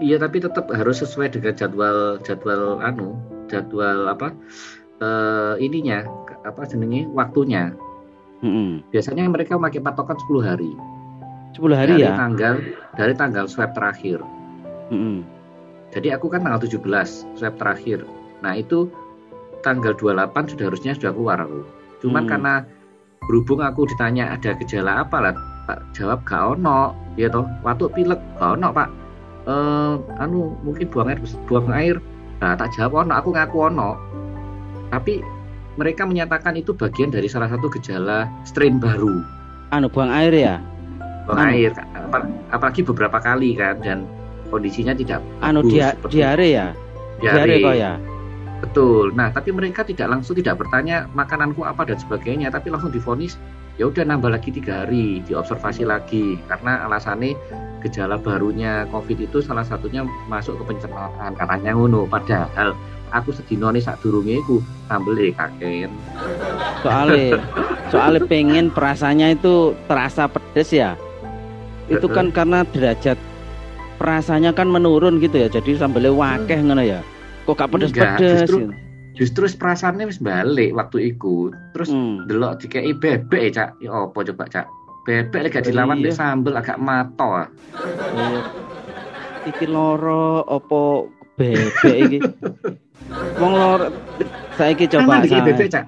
iya 0.00 0.16
tapi 0.16 0.40
tetap 0.42 0.66
harus 0.72 1.04
sesuai 1.04 1.32
dengan 1.36 1.54
jadwal 1.54 2.18
jadwal 2.24 2.80
anu 2.80 3.14
jadwal 3.46 4.08
apa 4.08 4.32
uh, 5.04 5.54
ininya 5.60 6.04
apa 6.42 6.64
jenenge 6.66 7.06
waktunya 7.12 7.76
hmm. 8.40 8.84
biasanya 8.90 9.28
mereka 9.28 9.60
memakai 9.60 9.84
patokan 9.84 10.16
10 10.26 10.48
hari 10.48 10.72
10 11.54 11.76
hari 11.76 11.92
dari 12.00 12.04
ya 12.08 12.16
tanggal 12.16 12.54
dari 12.96 13.12
tanggal 13.12 13.44
swab 13.46 13.76
terakhir 13.76 14.24
hmm. 14.88 15.22
jadi 15.92 16.16
aku 16.16 16.32
kan 16.32 16.42
tanggal 16.42 16.64
17 16.64 16.80
swab 17.36 17.54
terakhir 17.60 18.02
nah 18.40 18.56
itu 18.56 18.88
tanggal 19.62 19.92
28 19.96 20.56
sudah 20.56 20.64
harusnya 20.72 20.92
sudah 20.96 21.12
keluar 21.12 21.38
aku. 21.44 21.60
Cuman 22.04 22.24
hmm. 22.24 22.30
karena 22.32 22.54
berhubung 23.28 23.60
aku 23.60 23.86
ditanya 23.86 24.32
ada 24.32 24.56
gejala 24.56 25.04
apa 25.04 25.16
lah, 25.20 25.34
Pak 25.68 25.78
jawab 25.94 26.24
gak 26.24 26.58
ono, 26.58 26.96
ya 27.20 27.28
toh. 27.28 27.44
Waktu 27.62 27.92
pilek 27.92 28.20
gak 28.40 28.58
ono, 28.58 28.68
Pak. 28.72 28.88
Eh 29.48 29.94
anu 30.20 30.56
mungkin 30.60 30.88
buang 30.92 31.08
air 31.08 31.18
buang 31.48 31.68
air. 31.72 31.96
Nah, 32.40 32.56
tak 32.56 32.72
jawab 32.72 33.04
ono, 33.04 33.12
aku 33.16 33.36
ngaku 33.36 33.56
ono. 33.68 34.00
Tapi 34.88 35.20
mereka 35.76 36.08
menyatakan 36.08 36.56
itu 36.56 36.72
bagian 36.72 37.12
dari 37.12 37.28
salah 37.28 37.52
satu 37.52 37.68
gejala 37.72 38.28
strain 38.48 38.80
baru. 38.80 39.20
Anu 39.72 39.88
buang 39.92 40.08
air 40.08 40.32
ya? 40.32 40.56
Buang 41.28 41.40
anu. 41.46 41.52
air, 41.52 41.72
apalagi 42.50 42.80
beberapa 42.84 43.20
kali 43.20 43.54
kan 43.56 43.80
dan 43.84 44.08
kondisinya 44.50 44.96
tidak 44.96 45.22
anu 45.44 45.62
dia 45.68 45.94
diare 46.10 46.48
ya? 46.48 46.66
Diare 47.20 47.60
kok 47.60 47.76
ya? 47.76 47.92
Betul. 48.60 49.16
Nah, 49.16 49.32
tapi 49.32 49.56
mereka 49.56 49.80
tidak 49.80 50.12
langsung 50.12 50.36
tidak 50.36 50.60
bertanya 50.60 51.08
makananku 51.16 51.64
apa 51.64 51.88
dan 51.88 51.96
sebagainya, 51.96 52.52
tapi 52.52 52.68
langsung 52.68 52.92
difonis 52.92 53.40
ya 53.80 53.88
udah 53.88 54.04
nambah 54.04 54.28
lagi 54.28 54.52
tiga 54.52 54.84
hari, 54.84 55.24
diobservasi 55.24 55.88
lagi 55.88 56.36
karena 56.52 56.84
alasannya 56.84 57.32
gejala 57.80 58.20
barunya 58.20 58.84
COVID 58.92 59.24
itu 59.24 59.40
salah 59.40 59.64
satunya 59.64 60.04
masuk 60.28 60.60
ke 60.60 60.76
pencernaan 60.76 61.32
katanya 61.32 61.72
ngono. 61.72 62.04
Padahal 62.04 62.76
aku 63.08 63.32
sedino 63.32 63.72
nih 63.72 63.80
saat 63.80 63.96
durungnya 64.04 64.36
itu 64.36 64.60
sambel 64.84 65.16
kaken. 65.32 65.88
Soalnya 66.84 67.40
soalnya 67.88 68.20
pengen 68.28 68.68
perasaannya 68.68 69.40
itu 69.40 69.72
terasa 69.88 70.28
pedes 70.28 70.76
ya. 70.76 70.92
Itu 71.88 72.04
kan 72.12 72.28
karena 72.36 72.68
derajat 72.68 73.16
perasaannya 73.96 74.52
kan 74.52 74.68
menurun 74.68 75.24
gitu 75.24 75.40
ya. 75.40 75.48
Jadi 75.48 75.80
sambelnya 75.80 76.12
wakeh 76.12 76.60
ngono 76.60 76.84
ya 76.84 77.00
kok 77.48 77.56
gak 77.56 77.70
pedes-pedes 77.72 78.44
justru, 78.44 78.56
gitu. 78.68 78.89
Justru 79.20 79.44
perasaannya 79.44 80.08
wis 80.08 80.16
balik 80.16 80.72
waktu 80.72 81.12
itu 81.12 81.52
terus 81.76 81.92
hmm. 81.92 82.24
delok 82.24 82.64
dikai 82.64 82.96
bebek 82.96 83.52
ya 83.52 83.68
cak. 83.68 83.70
Ya 83.84 83.92
apa 83.92 84.18
coba 84.32 84.44
cak? 84.48 84.66
Bebek 85.04 85.40
lagi 85.48 85.60
dilawan 85.68 86.00
iya. 86.00 86.12
sambel 86.12 86.56
agak 86.56 86.80
mato 86.80 87.44
iya. 88.16 88.40
iki 89.44 89.68
loro 89.68 90.40
opo 90.48 91.12
bebek 91.36 91.96
iki? 92.08 92.18
Wong 93.36 93.52
loro 93.52 93.92
saiki 94.56 94.88
coba 94.88 95.20
iki 95.20 95.36
bebek 95.36 95.68
cak? 95.68 95.84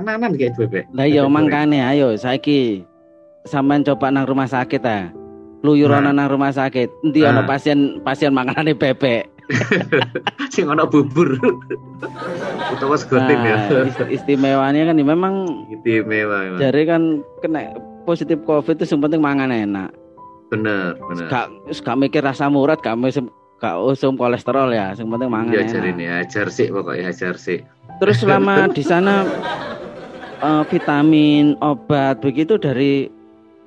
Tenanan 0.00 0.32
iki 0.32 0.48
bebek? 0.56 0.88
Lah 0.96 1.04
iya 1.04 1.28
mangkane 1.28 1.84
ayo 1.84 2.16
saiki 2.16 2.80
sampean 3.44 3.84
coba 3.84 4.08
nang 4.08 4.24
rumah 4.24 4.48
sakit 4.48 4.80
ah. 4.88 5.12
Luyuran 5.60 6.08
nah. 6.08 6.16
nang 6.16 6.32
rumah 6.32 6.48
sakit. 6.56 6.88
Endi 7.04 7.20
nah. 7.20 7.36
ana 7.36 7.42
pasien 7.44 8.00
pasien 8.00 8.32
makanane 8.32 8.72
bebek 8.72 9.28
sing 10.54 10.70
ono 10.70 10.86
bubur. 10.86 11.38
Utawa 12.76 12.96
segoting 12.96 13.40
nah, 13.40 13.66
ya. 13.66 14.06
istimewanya 14.08 14.90
kan 14.90 14.96
ya 14.96 15.04
memang 15.04 15.34
istimewa 15.70 16.56
jadi 16.58 16.82
kan 16.86 17.02
kena 17.42 17.74
positif 18.06 18.38
covid 18.46 18.78
itu 18.78 18.86
yang 18.90 19.00
penting 19.02 19.20
mangan 19.20 19.50
enak. 19.50 19.90
Bener 20.50 20.98
bener. 20.98 21.26
Gak, 21.30 21.46
gak 21.82 21.96
mikir 21.98 22.22
rasa 22.22 22.50
murad 22.50 22.78
gak, 22.82 22.98
gak 23.60 23.76
usum 23.76 24.16
kolesterol 24.16 24.72
ya 24.72 24.96
yang 24.96 25.12
penting 25.12 25.28
mangan 25.28 25.52
ya 25.52 25.60
ajar 25.68 25.84
ini 25.84 26.04
ajar 26.08 26.46
sih 26.48 26.72
pokoknya 26.72 27.12
ajar 27.12 27.36
sih 27.36 27.60
terus 28.00 28.16
selama 28.24 28.72
di 28.72 28.80
sana 28.80 29.28
uh, 30.40 30.64
vitamin 30.64 31.54
obat 31.60 32.24
begitu 32.24 32.56
dari 32.56 33.12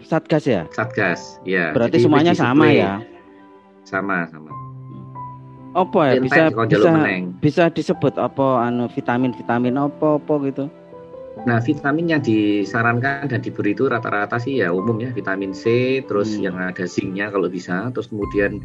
satgas 0.04 0.50
ya? 0.50 0.66
Satgas 0.74 1.40
ya 1.48 1.72
berarti 1.72 2.02
Jadi 2.02 2.06
semuanya 2.10 2.34
sama 2.36 2.74
ya? 2.74 3.00
Sama 3.86 4.26
sama 4.34 4.63
apa 5.74 6.00
ya 6.10 6.14
bisa 6.22 6.44
bisa 6.70 6.92
bisa 7.42 7.64
disebut 7.74 8.14
apa 8.22 8.70
anu 8.70 8.86
vitamin 8.94 9.34
vitamin 9.34 9.76
apa 9.78 10.22
apa 10.22 10.34
gitu 10.46 10.66
nah 11.50 11.58
vitamin 11.58 12.14
yang 12.14 12.22
disarankan 12.22 13.26
dan 13.26 13.42
diberi 13.42 13.74
itu 13.74 13.90
rata-rata 13.90 14.38
sih 14.38 14.62
ya 14.62 14.70
umum 14.70 15.02
ya 15.02 15.10
vitamin 15.10 15.50
C 15.50 16.00
terus 16.06 16.38
hmm. 16.38 16.46
yang 16.46 16.56
ada 16.62 16.86
zincnya 16.86 17.34
kalau 17.34 17.50
bisa 17.50 17.90
terus 17.90 18.06
kemudian 18.14 18.62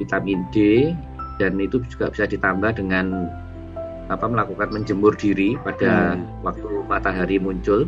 vitamin 0.00 0.48
D 0.48 0.90
dan 1.36 1.60
itu 1.60 1.84
juga 1.92 2.08
bisa 2.08 2.24
ditambah 2.24 2.80
dengan 2.80 3.28
apa 4.08 4.24
melakukan 4.24 4.72
menjemur 4.72 5.12
diri 5.12 5.60
pada 5.60 6.16
hmm. 6.16 6.46
waktu 6.46 6.68
matahari 6.88 7.36
muncul 7.36 7.84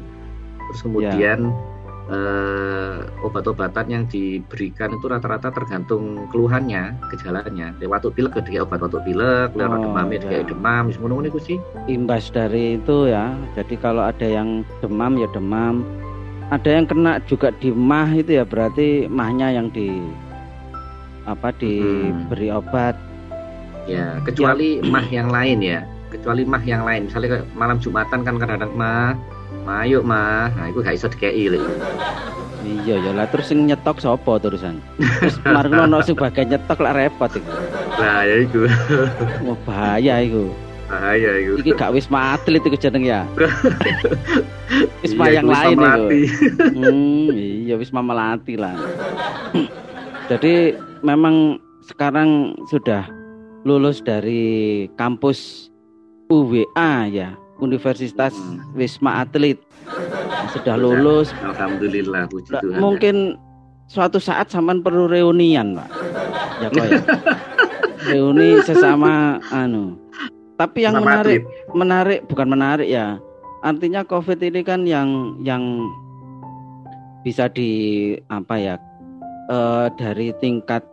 terus 0.68 0.80
kemudian 0.84 1.48
ya. 1.48 1.77
Eh, 2.08 2.96
obat-obatan 3.20 3.86
yang 3.88 4.04
diberikan 4.08 4.96
itu 4.96 5.06
rata-rata 5.06 5.52
tergantung 5.52 6.28
keluhannya, 6.32 6.96
gejalanya. 7.12 7.76
Lewat 7.78 8.08
pilek 8.16 8.40
dia 8.48 8.64
obat 8.64 8.80
watuk 8.80 9.04
pilek, 9.04 9.52
lewat 9.52 9.78
oh, 9.78 9.84
demam 9.92 10.08
ya 10.12 10.18
dia 10.24 10.40
demam, 10.44 10.88
semua 10.88 11.20
ini 11.20 11.30
sih. 11.40 11.58
Imbas 11.86 12.32
dari 12.32 12.80
itu 12.80 13.12
ya. 13.12 13.36
Jadi 13.54 13.76
kalau 13.78 14.02
ada 14.04 14.24
yang 14.24 14.64
demam 14.80 15.20
ya 15.20 15.28
demam. 15.36 15.84
Ada 16.48 16.80
yang 16.80 16.88
kena 16.88 17.20
juga 17.28 17.52
di 17.60 17.68
mah 17.68 18.08
itu 18.08 18.40
ya 18.40 18.44
berarti 18.48 19.04
mahnya 19.04 19.52
yang 19.52 19.68
di 19.68 20.00
apa 21.28 21.52
diberi 21.60 22.48
hmm. 22.48 22.58
obat. 22.64 22.96
Ya, 23.84 24.16
kecuali 24.24 24.80
ya. 24.80 24.88
mah 24.88 25.06
yang 25.12 25.28
lain 25.28 25.60
ya. 25.60 25.84
Kecuali 26.08 26.48
mah 26.48 26.64
yang 26.64 26.88
lain. 26.88 27.12
Misalnya 27.12 27.44
malam 27.52 27.76
Jumatan 27.76 28.24
kan 28.24 28.40
kadang-kadang 28.40 28.72
mah 28.72 29.12
Mayu 29.68 30.00
mah, 30.00 30.48
nah 30.56 30.72
itu 30.72 30.80
gak 30.80 30.96
iso 30.96 31.12
dikei 31.12 31.52
lho. 31.52 31.60
Iya 32.64 33.04
ya 33.04 33.12
lah 33.12 33.28
terus 33.28 33.52
sing 33.52 33.68
nyetok 33.68 34.00
sapa 34.00 34.40
terusan? 34.40 34.80
Terus 34.96 35.36
kemarin 35.44 35.84
ono 35.84 36.00
sing 36.00 36.16
bagian 36.16 36.48
nyetok 36.48 36.80
lah 36.80 36.96
repot 36.96 37.28
iku. 37.36 37.52
Lah 38.00 38.24
ya 38.24 38.48
iku. 38.48 38.64
Wah 39.44 39.58
bahaya 39.68 40.24
iku. 40.24 40.48
Bahaya 40.88 41.30
iku. 41.44 41.52
Iki 41.60 41.70
gak 41.76 41.92
wisma 41.92 42.40
atlet 42.40 42.64
iku 42.64 42.80
jeneng 42.80 43.04
ya. 43.04 43.28
wisma 45.04 45.28
iya, 45.28 45.44
yang 45.44 45.52
lain 45.52 45.76
iku. 45.76 46.06
hmm, 46.80 47.28
iya 47.68 47.76
wisma 47.76 48.00
melati 48.00 48.56
lah. 48.56 48.72
Jadi 50.32 50.80
memang 51.04 51.60
sekarang 51.84 52.56
sudah 52.72 53.04
lulus 53.68 54.00
dari 54.00 54.88
kampus 54.96 55.68
UWA 56.32 57.12
ya 57.12 57.36
Universitas 57.58 58.34
hmm. 58.34 58.74
Wisma 58.78 59.22
Atlet 59.22 59.58
sudah 60.52 60.76
lulus. 60.80 61.30
Alhamdulillah 61.44 62.26
puji 62.32 62.50
Tuhan. 62.56 62.78
Mungkin 62.80 63.16
suatu 63.88 64.18
saat 64.18 64.48
sampean 64.48 64.80
perlu 64.80 65.08
reunian, 65.08 65.76
Pak. 65.76 65.88
Ya 66.64 66.68
ya. 66.72 67.00
Reuni 68.08 68.62
sesama 68.64 69.42
anu. 69.52 69.98
Tapi 70.58 70.86
yang 70.86 70.98
Sama 70.98 71.22
menarik 71.22 71.40
atlet. 71.44 71.74
menarik 71.76 72.20
bukan 72.26 72.48
menarik 72.48 72.88
ya. 72.88 73.20
Artinya 73.62 74.06
Covid 74.06 74.38
ini 74.42 74.60
kan 74.62 74.86
yang 74.86 75.38
yang 75.42 75.62
bisa 77.22 77.50
di 77.50 78.14
apa 78.30 78.54
ya? 78.58 78.74
Uh, 79.48 79.88
dari 79.96 80.28
tingkat 80.44 80.84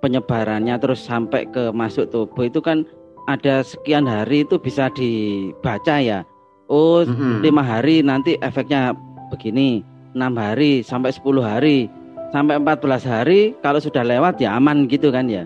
penyebarannya 0.00 0.80
terus 0.80 1.04
sampai 1.04 1.44
ke 1.44 1.68
masuk 1.76 2.08
tubuh 2.08 2.48
itu 2.48 2.56
kan 2.64 2.88
ada 3.28 3.60
sekian 3.60 4.08
hari 4.08 4.48
itu 4.48 4.56
bisa 4.56 4.88
dibaca 4.96 6.00
ya. 6.00 6.24
Oh, 6.72 7.04
mm-hmm. 7.04 7.44
lima 7.44 7.60
hari 7.60 8.00
nanti 8.00 8.40
efeknya 8.40 8.96
begini, 9.28 9.84
enam 10.16 10.36
hari 10.36 10.80
sampai 10.80 11.12
10 11.12 11.44
hari, 11.44 11.88
sampai 12.32 12.56
14 12.60 13.04
hari 13.04 13.40
kalau 13.60 13.80
sudah 13.80 14.00
lewat 14.04 14.40
ya 14.40 14.56
aman 14.56 14.88
gitu 14.88 15.12
kan 15.12 15.28
ya. 15.28 15.44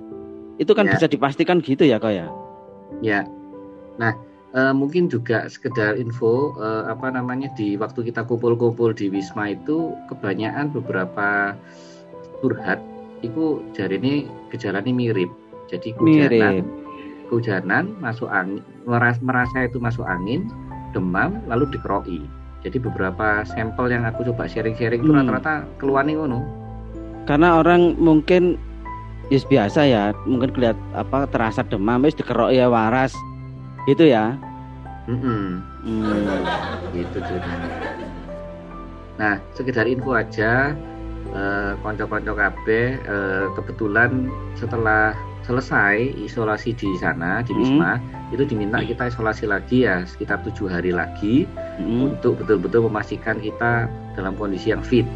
Itu 0.63 0.79
kan 0.79 0.87
ya. 0.87 0.95
bisa 0.95 1.07
dipastikan 1.11 1.59
gitu 1.59 1.83
ya 1.83 1.99
kok 1.99 2.15
ya. 2.15 2.27
Ya. 3.03 3.21
Nah, 3.99 4.15
e, 4.55 4.61
mungkin 4.75 5.11
juga 5.11 5.47
sekedar 5.47 5.99
info 5.99 6.55
e, 6.59 6.67
apa 6.91 7.11
namanya 7.11 7.51
di 7.55 7.75
waktu 7.79 8.11
kita 8.11 8.27
kumpul-kumpul 8.27 8.95
di 8.95 9.11
Wisma 9.11 9.55
itu 9.55 9.95
kebanyakan 10.11 10.75
beberapa 10.75 11.55
curhat 12.43 12.83
itu 13.23 13.63
jari 13.75 13.99
ini 14.03 14.15
gejalanya 14.51 14.91
mirip. 14.91 15.31
Jadi 15.71 15.95
mirip 16.03 16.82
kehujanan, 17.33 17.97
masuk 18.05 18.29
angin, 18.29 18.61
merasa 19.25 19.65
itu 19.65 19.81
masuk 19.81 20.05
angin, 20.05 20.53
demam, 20.93 21.41
lalu 21.49 21.65
dikeroi. 21.73 22.21
Jadi 22.61 22.77
beberapa 22.77 23.41
sampel 23.49 23.89
yang 23.89 24.05
aku 24.05 24.29
coba 24.29 24.45
sharing-sharing 24.45 25.01
itu 25.01 25.09
hmm. 25.09 25.25
rata-rata 25.25 25.65
keluar 25.81 26.05
nih 26.05 26.21
ngono. 26.21 26.45
Karena 27.25 27.65
orang 27.65 27.97
mungkin 27.97 28.61
yes, 29.33 29.49
biasa 29.49 29.89
ya, 29.89 30.13
mungkin 30.29 30.53
kelihat 30.53 30.77
apa 30.93 31.25
terasa 31.33 31.65
demam, 31.65 32.05
wis 32.05 32.13
dikeroi 32.13 32.61
ya 32.61 32.69
waras, 32.69 33.17
gitu 33.89 34.13
ya. 34.13 34.37
Mm 35.09 35.19
-mm. 35.19 35.45
Hmm. 35.83 36.43
Gitu 36.93 37.17
ceritanya. 37.17 37.71
Nah, 39.19 39.35
sekedar 39.57 39.89
info 39.89 40.15
aja, 40.15 40.77
eh, 41.33 41.73
konco-konco 41.81 42.37
KB 42.37 42.67
eh, 43.01 43.47
kebetulan 43.59 44.31
setelah 44.55 45.17
selesai 45.43 46.15
isolasi 46.23 46.75
di 46.75 46.91
sana 46.99 47.43
di 47.43 47.53
hmm. 47.53 47.61
Wisma 47.61 47.93
hmm. 47.99 48.35
itu 48.35 48.43
diminta 48.47 48.79
kita 48.83 49.11
isolasi 49.11 49.51
lagi 49.51 49.85
ya 49.87 50.07
sekitar 50.07 50.43
tujuh 50.47 50.71
hari 50.71 50.95
lagi 50.95 51.45
hmm. 51.79 52.15
untuk 52.15 52.43
betul-betul 52.43 52.87
memastikan 52.87 53.39
kita 53.43 53.91
dalam 54.15 54.35
kondisi 54.39 54.71
yang 54.71 54.83
fit. 54.83 55.07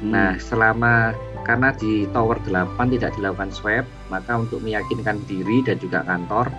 Hmm. 0.00 0.14
Nah 0.14 0.30
selama 0.38 1.14
karena 1.46 1.70
di 1.78 2.10
tower 2.10 2.42
8 2.42 2.78
tidak 2.98 3.14
dilakukan 3.14 3.54
swab 3.54 3.86
maka 4.10 4.34
untuk 4.34 4.58
meyakinkan 4.62 5.22
diri 5.30 5.62
dan 5.62 5.78
juga 5.78 6.02
kantor 6.02 6.50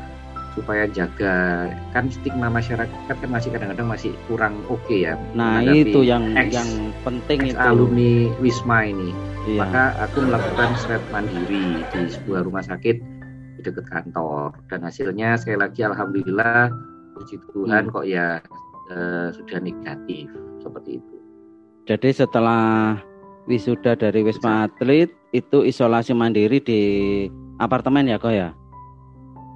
supaya 0.58 0.90
jaga 0.90 1.70
kan 1.94 2.10
stigma 2.10 2.50
masyarakat 2.50 2.90
kan 3.14 3.30
masih 3.30 3.54
kadang-kadang 3.54 3.94
masih 3.94 4.12
kurang 4.26 4.58
oke 4.66 4.82
okay 4.90 5.06
ya. 5.06 5.14
Nah 5.38 5.62
itu 5.62 6.02
yang 6.02 6.34
ex, 6.34 6.58
yang 6.58 6.90
penting 7.06 7.54
itu 7.54 7.62
alumni 7.62 8.34
Wisma 8.42 8.90
ini. 8.90 9.14
Iya. 9.48 9.64
Maka 9.64 9.84
aku 10.04 10.28
melakukan 10.28 10.70
swab 10.76 11.04
mandiri 11.08 11.80
di 11.88 12.02
sebuah 12.12 12.44
rumah 12.44 12.64
sakit 12.68 13.00
di 13.58 13.62
dekat 13.64 13.88
kantor 13.88 14.52
dan 14.68 14.84
hasilnya 14.84 15.40
sekali 15.40 15.64
lagi 15.64 15.88
alhamdulillah 15.88 16.68
puji 17.16 17.40
Tuhan 17.56 17.88
hmm. 17.88 17.94
kok 17.96 18.06
ya 18.06 18.44
eh, 18.92 19.28
sudah 19.32 19.60
negatif 19.64 20.28
seperti 20.60 21.00
itu. 21.00 21.16
Jadi 21.88 22.10
setelah 22.12 23.00
wisuda 23.48 23.96
dari 23.96 24.28
Wisma 24.28 24.68
Atlet 24.68 25.08
itu 25.32 25.64
isolasi 25.64 26.12
mandiri 26.12 26.60
di 26.60 26.82
apartemen 27.64 28.12
ya 28.12 28.20
kok 28.20 28.36
ya. 28.36 28.52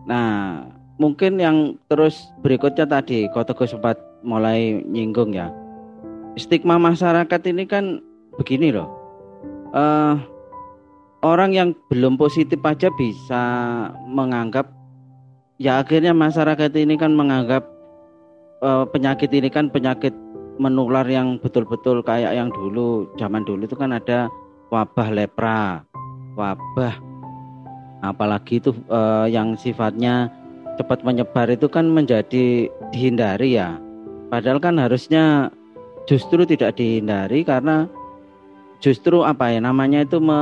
Nah, 0.08 0.64
mungkin 0.96 1.36
yang 1.36 1.76
terus 1.92 2.32
berikutnya 2.40 2.88
tadi 2.88 3.28
Kotogo 3.36 3.68
sempat 3.68 4.00
mulai 4.24 4.80
nyinggung 4.88 5.36
ya 5.36 5.52
stigma 6.38 6.80
masyarakat 6.80 7.42
ini 7.50 7.64
kan 7.68 8.00
begini 8.38 8.72
loh 8.72 9.01
uh, 9.76 10.16
orang 11.22 11.52
yang 11.52 11.70
belum 11.92 12.16
positif 12.16 12.60
aja 12.64 12.90
bisa 12.96 13.44
menganggap 14.08 14.70
ya 15.62 15.82
akhirnya 15.82 16.16
masyarakat 16.16 16.72
ini 16.78 16.96
kan 16.98 17.14
menganggap 17.14 17.64
uh, 18.66 18.86
penyakit 18.90 19.30
ini 19.32 19.50
kan 19.52 19.70
penyakit 19.70 20.14
menular 20.62 21.08
yang 21.08 21.42
betul-betul 21.42 22.06
kayak 22.06 22.38
yang 22.38 22.54
dulu 22.54 23.10
zaman 23.18 23.42
dulu 23.42 23.66
itu 23.66 23.78
kan 23.78 23.96
ada 23.96 24.30
wabah 24.70 25.10
lepra 25.10 25.82
wabah 26.38 26.96
apalagi 28.02 28.62
itu 28.62 28.74
uh, 28.90 29.30
yang 29.30 29.54
sifatnya 29.58 30.30
cepat 30.82 31.06
menyebar 31.06 31.46
itu 31.52 31.68
kan 31.70 31.86
menjadi 31.86 32.66
dihindari 32.90 33.60
ya. 33.60 33.78
Padahal 34.34 34.58
kan 34.58 34.80
harusnya 34.80 35.54
justru 36.10 36.48
tidak 36.48 36.80
dihindari 36.80 37.46
karena 37.46 37.86
justru 38.82 39.22
apa 39.22 39.54
ya 39.54 39.62
namanya 39.62 40.04
itu 40.04 40.18
me, 40.18 40.42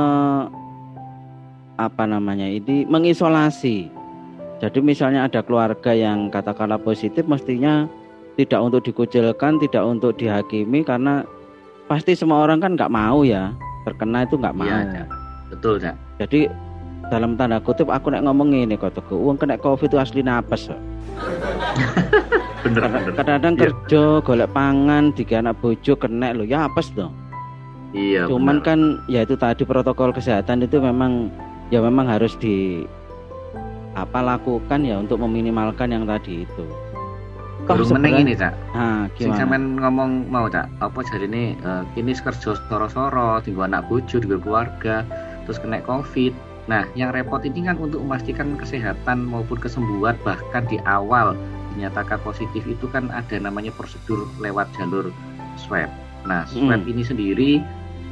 apa 1.76 2.08
namanya 2.08 2.48
ini 2.48 2.88
mengisolasi. 2.88 3.92
Jadi 4.60 4.78
misalnya 4.84 5.24
ada 5.24 5.40
keluarga 5.40 5.96
yang 5.96 6.28
katakanlah 6.28 6.80
positif 6.80 7.24
mestinya 7.24 7.88
tidak 8.36 8.60
untuk 8.60 8.84
dikucilkan, 8.84 9.60
tidak 9.60 9.84
untuk 9.84 10.16
dihakimi 10.16 10.84
karena 10.84 11.24
pasti 11.88 12.16
semua 12.16 12.44
orang 12.44 12.60
kan 12.60 12.76
nggak 12.76 12.92
mau 12.92 13.24
ya 13.24 13.52
terkena 13.88 14.24
itu 14.24 14.36
nggak 14.36 14.56
iya, 14.56 14.60
mau. 14.60 14.68
Iya, 14.68 15.04
betul 15.48 15.74
ya. 15.80 15.92
Jadi 16.20 16.48
dalam 17.08 17.34
tanda 17.40 17.58
kutip 17.60 17.88
aku 17.88 18.12
nek 18.12 18.22
ngomong 18.28 18.52
ini 18.52 18.76
kok 18.76 18.94
uang 19.10 19.40
kena 19.40 19.58
covid 19.58 19.90
itu 19.90 19.98
asli 19.98 20.22
napas 20.22 20.70
bener 22.62 22.86
kadang-kadang 23.18 23.54
iya. 23.56 23.60
kerja 23.66 24.02
golek 24.22 24.52
pangan 24.54 25.10
tiga 25.16 25.42
anak 25.42 25.58
bojo 25.58 25.98
kena 25.98 26.30
lo 26.30 26.46
ya 26.46 26.70
apes 26.70 26.94
dong 26.94 27.10
iya 27.94 28.26
cuman 28.26 28.60
bener. 28.60 28.66
kan 28.66 28.78
ya 29.10 29.26
itu 29.26 29.34
tadi 29.34 29.62
protokol 29.66 30.14
kesehatan 30.14 30.64
itu 30.64 30.78
memang 30.78 31.32
ya 31.70 31.82
memang 31.82 32.06
harus 32.06 32.34
di 32.38 32.86
apa 33.98 34.22
lakukan 34.22 34.86
ya 34.86 35.02
untuk 35.02 35.18
meminimalkan 35.18 35.90
yang 35.90 36.06
tadi 36.06 36.46
itu 36.46 36.66
Baru 37.68 37.84
meneng 37.92 38.24
ini 38.24 38.32
kak. 38.34 38.56
Nah, 38.72 39.06
gimana? 39.14 39.46
Sing 39.46 39.62
ngomong 39.78 40.32
mau 40.32 40.48
tak 40.48 40.66
apa 40.80 41.04
jadi 41.06 41.28
ini 41.28 41.54
uh, 41.60 41.84
kini 41.92 42.16
kerja 42.16 42.56
soro-soro, 42.56 43.38
tinggal 43.44 43.68
anak 43.68 43.84
bojo, 43.86 44.16
tinggal 44.16 44.40
keluarga, 44.40 45.04
terus 45.44 45.60
kena 45.60 45.78
covid 45.84 46.32
Nah, 46.70 46.86
yang 46.94 47.10
repot 47.10 47.42
ini 47.42 47.66
kan 47.66 47.82
untuk 47.82 47.98
memastikan 48.06 48.54
kesehatan 48.54 49.26
maupun 49.26 49.58
kesembuhan 49.58 50.14
bahkan 50.22 50.62
di 50.70 50.78
awal 50.86 51.34
dinyatakan 51.74 52.22
positif 52.22 52.62
itu 52.62 52.86
kan 52.90 53.10
ada 53.10 53.42
namanya 53.42 53.74
prosedur 53.74 54.30
lewat 54.38 54.70
jalur 54.78 55.10
swab. 55.58 55.90
Nah, 56.30 56.46
swab 56.46 56.86
hmm. 56.86 56.90
ini 56.94 57.02
sendiri 57.02 57.50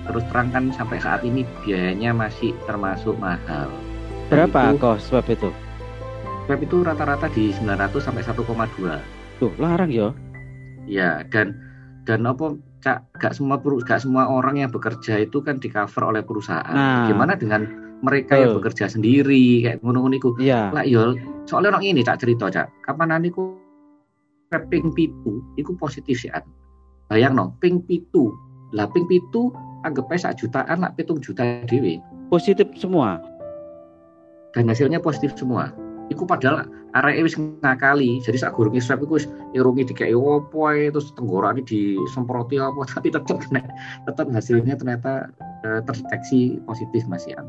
terus 0.07 0.25
terang 0.31 0.49
kan 0.55 0.71
sampai 0.71 0.99
saat 1.03 1.25
ini 1.25 1.43
biayanya 1.65 2.15
masih 2.15 2.55
termasuk 2.69 3.19
mahal. 3.19 3.67
Berapa 4.29 4.77
kok 4.77 5.01
swab 5.03 5.27
itu? 5.27 5.51
Swab 6.47 6.61
itu 6.61 6.85
rata-rata 6.85 7.27
di 7.33 7.51
900 7.57 7.99
sampai 7.99 8.23
1,2. 8.23 9.01
Tuh, 9.41 9.53
larang 9.57 9.89
ya. 9.89 10.13
Ya, 10.89 11.25
dan 11.29 11.57
dan 12.09 12.25
apa 12.25 12.57
Cak, 12.79 13.03
gak 13.19 13.35
semua 13.35 13.59
gak 13.59 14.07
semua 14.07 14.31
orang 14.31 14.63
yang 14.63 14.71
bekerja 14.71 15.27
itu 15.27 15.43
kan 15.43 15.59
di 15.59 15.67
cover 15.67 16.15
oleh 16.15 16.23
perusahaan. 16.23 16.71
Nah. 16.71 17.11
Gimana 17.11 17.35
dengan 17.35 17.67
mereka 18.07 18.39
yang 18.39 18.55
bekerja 18.55 18.87
sendiri 18.87 19.67
kayak 19.67 19.83
ngono-ngono 19.83 20.15
iku. 20.15 20.31
Iya. 20.39 20.71
Lah 20.71 20.87
yo 20.87 21.19
soalnya 21.51 21.75
orang 21.75 21.91
ini 21.91 22.07
cak 22.07 22.23
cerita 22.23 22.47
cak. 22.47 22.71
Kapan 22.87 23.11
nanti 23.11 23.35
ku 23.35 23.59
ping 24.71 24.95
pitu 24.95 25.43
iku 25.59 25.75
positif 25.75 26.23
sih. 26.23 26.31
Bayang 27.11 27.35
no, 27.35 27.59
ping 27.59 27.83
pitu. 27.83 28.31
Lah 28.71 28.87
ping 28.87 29.11
pitu 29.11 29.51
anggap 29.87 30.11
aja 30.11 30.35
jutaan 30.35 30.83
lah 30.83 30.91
pitung 30.95 31.23
juta 31.23 31.63
dewi. 31.67 32.03
Positif 32.33 32.67
semua. 32.79 33.23
Dan 34.57 34.67
hasilnya 34.73 34.99
positif 34.99 35.37
semua. 35.37 35.71
Iku 36.09 36.25
padahal 36.25 36.65
area 36.97 37.21
wis 37.21 37.37
ngakali. 37.37 38.19
Jadi 38.25 38.41
saat 38.41 38.57
gurungi 38.57 38.81
swab 38.81 39.05
iku 39.05 39.21
wis 39.21 39.29
irungi 39.53 39.85
dikai 39.85 40.17
opo 40.17 40.73
terus 40.73 41.13
tenggorok 41.15 41.61
ini 41.61 41.63
disemproti 41.69 42.57
apa 42.57 42.81
tapi 42.97 43.13
tetap 43.13 43.39
tetap 44.09 44.27
hasilnya 44.33 44.75
ternyata 44.77 45.29
eh, 45.69 45.81
terdeteksi 45.85 46.59
positif 46.65 47.05
Mas 47.07 47.29
Ian. 47.29 47.47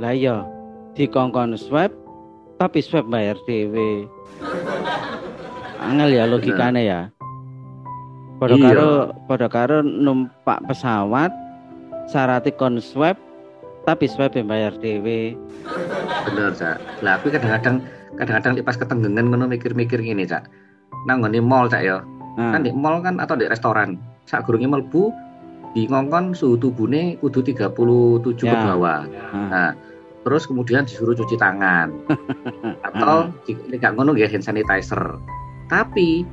Lah 0.00 0.16
iya, 0.16 0.48
dikongkon 0.96 1.54
swab 1.60 1.92
tapi 2.56 2.80
swab 2.80 3.08
bayar 3.08 3.36
dhewe. 3.44 4.08
Angel 5.80 6.12
ya 6.12 6.24
logikane 6.28 6.84
ya. 6.84 7.08
Pada 8.40 8.56
iya. 8.56 8.72
karo 8.72 8.90
pada 9.28 9.46
karo 9.52 9.76
numpak 9.84 10.64
pesawat 10.64 11.28
syaratnya 12.08 12.56
kon 12.56 12.80
swab 12.80 13.20
tapi 13.84 14.08
swab 14.08 14.32
yang 14.36 14.48
bayar 14.48 14.72
dhewe. 14.80 15.36
Bener, 16.28 16.52
Cak. 16.52 16.80
Lah 17.00 17.16
aku 17.16 17.32
kadang-kadang 17.32 17.84
kadang-kadang 18.16 18.60
pas 18.64 18.76
ketenggengan 18.76 19.28
ngono 19.32 19.44
mikir-mikir 19.48 20.00
gini, 20.00 20.28
Cak. 20.28 20.48
Nang 21.08 21.24
ngene 21.24 21.40
mall, 21.40 21.68
Cak 21.68 21.84
ya. 21.84 22.04
Nah. 22.36 22.56
Kan 22.56 22.64
di 22.64 22.72
mall 22.72 23.00
kan 23.00 23.20
atau 23.20 23.36
di 23.36 23.48
restoran. 23.48 23.96
Sak 24.28 24.44
gurunge 24.44 24.68
mlebu 24.68 25.12
di 25.72 25.88
ngongkon 25.88 26.36
suhu 26.36 26.60
tubuhnya 26.60 27.16
kudu 27.24 27.40
37 27.44 27.56
ya. 27.56 28.52
ke 28.52 28.56
bawah. 28.68 29.00
Nah. 29.08 29.48
nah, 29.48 29.70
terus 30.24 30.44
kemudian 30.44 30.84
disuruh 30.84 31.16
cuci 31.16 31.36
tangan 31.40 31.88
atau 32.88 33.32
tidak 33.48 33.92
ngono 33.96 34.12
ya 34.12 34.28
hand 34.28 34.44
sanitizer 34.44 35.16
tapi 35.72 36.28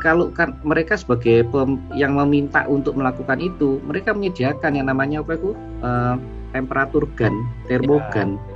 kalau 0.00 0.32
kan 0.32 0.56
mereka 0.64 0.96
sebagai 0.96 1.44
pem, 1.48 1.76
yang 1.92 2.16
meminta 2.16 2.64
untuk 2.66 2.96
melakukan 2.96 3.38
itu 3.38 3.78
mereka 3.84 4.16
menyediakan 4.16 4.74
yang 4.74 4.88
namanya 4.88 5.20
apa 5.20 5.36
itu 5.36 5.52
uh, 5.84 6.16
temperatur 6.56 7.06
gun 7.14 7.46
termogan 7.70 8.34
ya. 8.34 8.48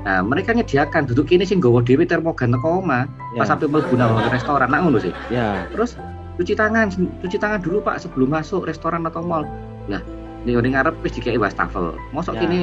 nah 0.00 0.18
mereka 0.24 0.52
menyediakan 0.52 1.08
duduk 1.08 1.28
ini 1.32 1.44
sih 1.44 1.58
gowo 1.58 1.80
dewi 1.80 2.04
termogan 2.04 2.52
teko 2.52 2.84
oma 2.84 3.08
ya. 3.34 3.44
pas 3.44 3.48
sampai 3.50 3.68
menggunakan 3.68 4.30
restoran 4.30 4.70
ngono 4.70 5.00
sih 5.00 5.12
ya. 5.32 5.64
terus 5.72 5.96
cuci 6.36 6.56
tangan 6.56 6.88
cuci 7.20 7.36
tangan 7.36 7.60
dulu 7.60 7.84
pak 7.84 8.00
sebelum 8.00 8.32
masuk 8.32 8.64
restoran 8.64 9.04
atau 9.04 9.20
mall 9.20 9.44
lah 9.88 10.00
nih 10.48 10.56
ngarep 10.56 10.96
wis 11.04 11.12
dikai 11.16 11.36
wastafel 11.36 11.92
mosok 12.16 12.38
ya. 12.38 12.48
kini 12.48 12.60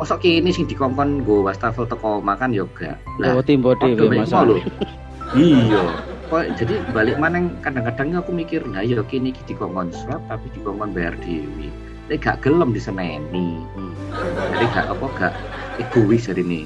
mosok 0.00 0.24
ini 0.24 0.48
sing 0.48 0.64
dikongkon 0.64 1.28
go 1.28 1.44
wastafel 1.44 1.84
teko 1.84 2.24
makan 2.24 2.56
yoga. 2.56 2.96
Lah, 3.20 3.36
oh, 3.36 3.44
timbo 3.44 3.76
dhewe 3.76 4.08
masalah. 4.08 4.56
Iya. 5.36 5.84
Kok 6.30 6.54
jadi 6.54 6.78
balik 6.94 7.18
mana 7.18 7.50
kadang-kadang 7.58 8.22
aku 8.22 8.30
mikir, 8.30 8.62
nah 8.62 8.86
ya 8.86 9.02
kini 9.02 9.34
dikongkon 9.50 9.90
swab 9.90 10.22
tapi 10.30 10.46
dikongkon 10.54 10.94
bayar 10.94 11.18
dewi. 11.26 11.74
Tapi 12.06 12.22
gak 12.22 12.46
gelem 12.46 12.70
diseneni. 12.70 13.18
Hmm. 13.34 13.90
Jadi 14.54 14.66
gak 14.70 14.86
apa 14.94 15.06
gak 15.18 15.34
egois 15.82 16.30
hari 16.30 16.46
ini. 16.46 16.60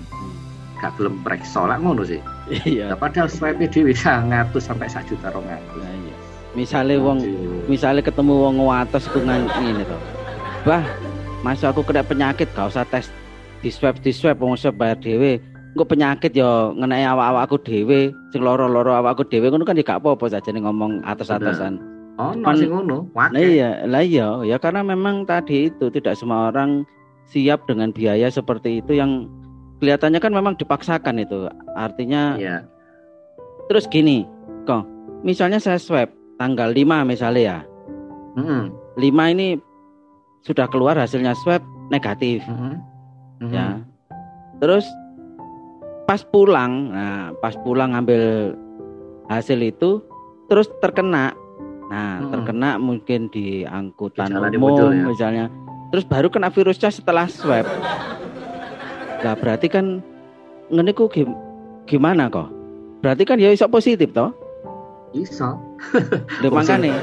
Gak 0.85 1.01
gelem 1.01 1.17
preksa 1.25 1.65
lah 1.65 1.81
ngono 1.81 2.05
sih. 2.05 2.21
Iya. 2.69 2.93
Padahal 2.93 3.33
swab 3.33 3.57
dewi 3.57 3.97
sangat 3.97 4.53
sampai 4.61 4.85
sak 4.85 5.09
juta 5.09 5.33
rong 5.33 5.49
Nah, 5.49 5.57
iya. 5.81 6.15
Misalnya 6.53 7.01
wong, 7.01 7.25
misalnya 7.65 8.05
ketemu 8.05 8.37
wong 8.37 8.61
wates 8.69 9.09
ku 9.09 9.25
ini 9.25 9.83
tuh. 9.89 10.01
Bah, 10.69 10.85
masa 11.41 11.73
aku 11.73 11.81
kena 11.81 12.05
penyakit 12.05 12.53
gak 12.53 12.69
usah 12.69 12.85
tes 12.85 13.09
di 13.65 13.73
swab 13.73 13.97
di 14.05 14.13
swab 14.13 14.37
wong 14.45 14.61
swab 14.61 14.77
bayar 14.77 15.01
dhewe 15.01 15.41
engko 15.75 15.85
penyakit 15.91 16.33
ya 16.33 16.71
ngenai 16.79 17.03
awak-awakku 17.03 17.59
dhewe 17.67 18.15
sing 18.31 18.41
loro-loro 18.41 18.95
awakku 18.95 19.27
dhewe 19.27 19.51
ngono 19.51 19.67
kan 19.67 19.75
ya 19.75 19.83
gak 19.83 20.01
apa-apa 20.01 20.31
saja 20.31 20.55
nih 20.55 20.63
ngomong 20.63 21.03
atas-atasan 21.03 21.83
oh 22.17 22.31
no 22.33 22.55
sing 22.55 22.71
ngono? 22.71 23.11
Nah 23.11 23.35
iya 23.43 23.83
lah 23.91 24.07
iya 24.07 24.39
ya 24.47 24.57
karena 24.63 24.87
memang 24.87 25.27
tadi 25.27 25.67
itu 25.69 25.91
tidak 25.91 26.15
semua 26.15 26.55
orang 26.55 26.87
siap 27.27 27.67
dengan 27.67 27.91
biaya 27.91 28.31
seperti 28.31 28.79
itu 28.79 28.95
yang 28.95 29.27
kelihatannya 29.83 30.23
kan 30.23 30.31
memang 30.31 30.55
dipaksakan 30.55 31.19
itu. 31.19 31.51
Artinya 31.75 32.39
iya. 32.39 32.63
terus 33.67 33.91
gini 33.91 34.23
kok 34.63 34.87
misalnya 35.27 35.59
saya 35.59 35.83
swab 35.83 36.07
tanggal 36.39 36.71
5 36.71 37.03
misalnya 37.03 37.43
ya. 37.43 37.59
Mm 38.39 38.45
-hmm. 38.47 38.63
5 39.03 39.35
ini 39.35 39.59
sudah 40.47 40.71
keluar 40.71 40.95
hasilnya 40.95 41.35
swab 41.43 41.67
negatif. 41.91 42.47
Mm 42.47 42.55
-hmm 42.55 42.95
hmm. 43.41 43.53
ya. 43.53 43.67
Terus 44.63 44.87
pas 46.05 46.21
pulang 46.21 46.93
nah 46.93 47.33
pas 47.41 47.57
pulang 47.57 47.97
ngambil 47.97 48.55
hasil 49.29 49.61
itu 49.61 50.05
terus 50.49 50.69
terkena. 50.81 51.33
Nah 51.89 52.21
hmm. 52.21 52.31
terkena 52.33 52.71
mungkin 52.81 53.29
di 53.33 53.65
angkutan 53.65 54.33
Misalnya 54.33 54.59
umum 54.61 54.93
ya. 54.93 55.05
misalnya. 55.09 55.47
Terus 55.93 56.05
baru 56.09 56.27
kena 56.29 56.51
virusnya 56.51 56.91
setelah 56.91 57.31
swab. 57.31 57.65
Nah 59.23 59.35
berarti 59.39 59.71
kan 59.71 60.03
ngeniku 60.69 61.09
gimana 61.89 62.29
kok? 62.29 62.51
Berarti 63.05 63.23
kan 63.29 63.37
ya 63.41 63.53
iso 63.53 63.69
positif 63.69 64.11
toh? 64.13 64.33
Iso. 65.15 65.61
Makanya 66.43 66.99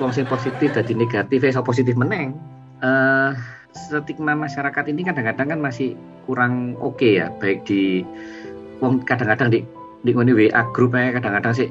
wong 0.00 0.12
sing 0.14 0.24
positif 0.24 0.72
jadi 0.72 0.92
negatif 0.96 1.44
iso 1.44 1.60
positif 1.60 1.98
meneng. 1.98 2.34
Uh, 2.80 3.32
stigma 3.76 4.32
masyarakat 4.32 4.88
ini 4.88 5.04
kadang-kadang 5.04 5.52
kan 5.52 5.60
masih 5.60 5.92
kurang 6.24 6.74
oke 6.80 6.96
okay 6.96 7.20
ya. 7.20 7.28
Baik 7.36 7.68
di 7.68 8.00
wong 8.80 9.04
kadang-kadang 9.04 9.52
di 9.52 9.60
di 10.02 10.10
ngene 10.16 10.32
WA 10.32 10.62
grup 10.72 10.96
kadang-kadang 10.96 11.52
sih 11.52 11.68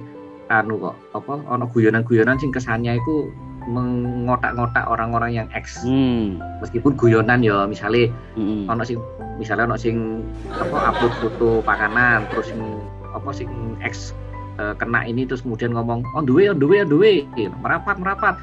anu 0.53 0.77
kok 0.77 0.95
apa 1.17 1.41
ono 1.49 1.65
guyonan-guyonan 1.73 2.37
sing 2.37 2.53
kesannya 2.53 3.01
itu 3.01 3.33
mengotak-ngotak 3.65 4.85
orang-orang 4.85 5.33
yang 5.33 5.47
ex 5.57 5.81
hmm. 5.81 6.37
meskipun 6.61 6.93
guyonan 6.93 7.41
ya 7.41 7.65
misalnya 7.65 8.13
hmm. 8.37 8.69
ono 8.69 8.85
sing 8.85 9.01
misalnya 9.41 9.73
ono 9.73 9.77
sing 9.77 10.21
apa 10.53 10.93
upload 10.93 11.13
foto 11.17 11.49
pakanan 11.65 12.29
terus 12.29 12.53
sing 12.53 12.61
apa 13.17 13.29
sing 13.33 13.49
ex 13.81 14.13
uh, 14.61 14.77
kena 14.77 15.01
ini 15.07 15.25
terus 15.25 15.41
kemudian 15.41 15.73
ngomong 15.73 16.05
on 16.13 16.29
the 16.29 16.33
way 16.33 16.45
on 16.45 16.61
the 16.61 16.67
way 16.67 16.85
on 16.85 16.89
the 16.91 16.97
way 16.97 17.25
merapat 17.61 17.97
merapat. 17.97 18.35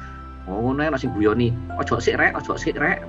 Oh 0.43 0.59
ngono 0.59 0.83
ono 0.83 0.97
sing 0.99 1.15
guyoni. 1.15 1.55
Ojo 1.79 2.03
sik 2.03 2.19
rek 2.19 2.35
ojo 2.35 2.59
sik 2.59 2.75
rek 2.75 2.99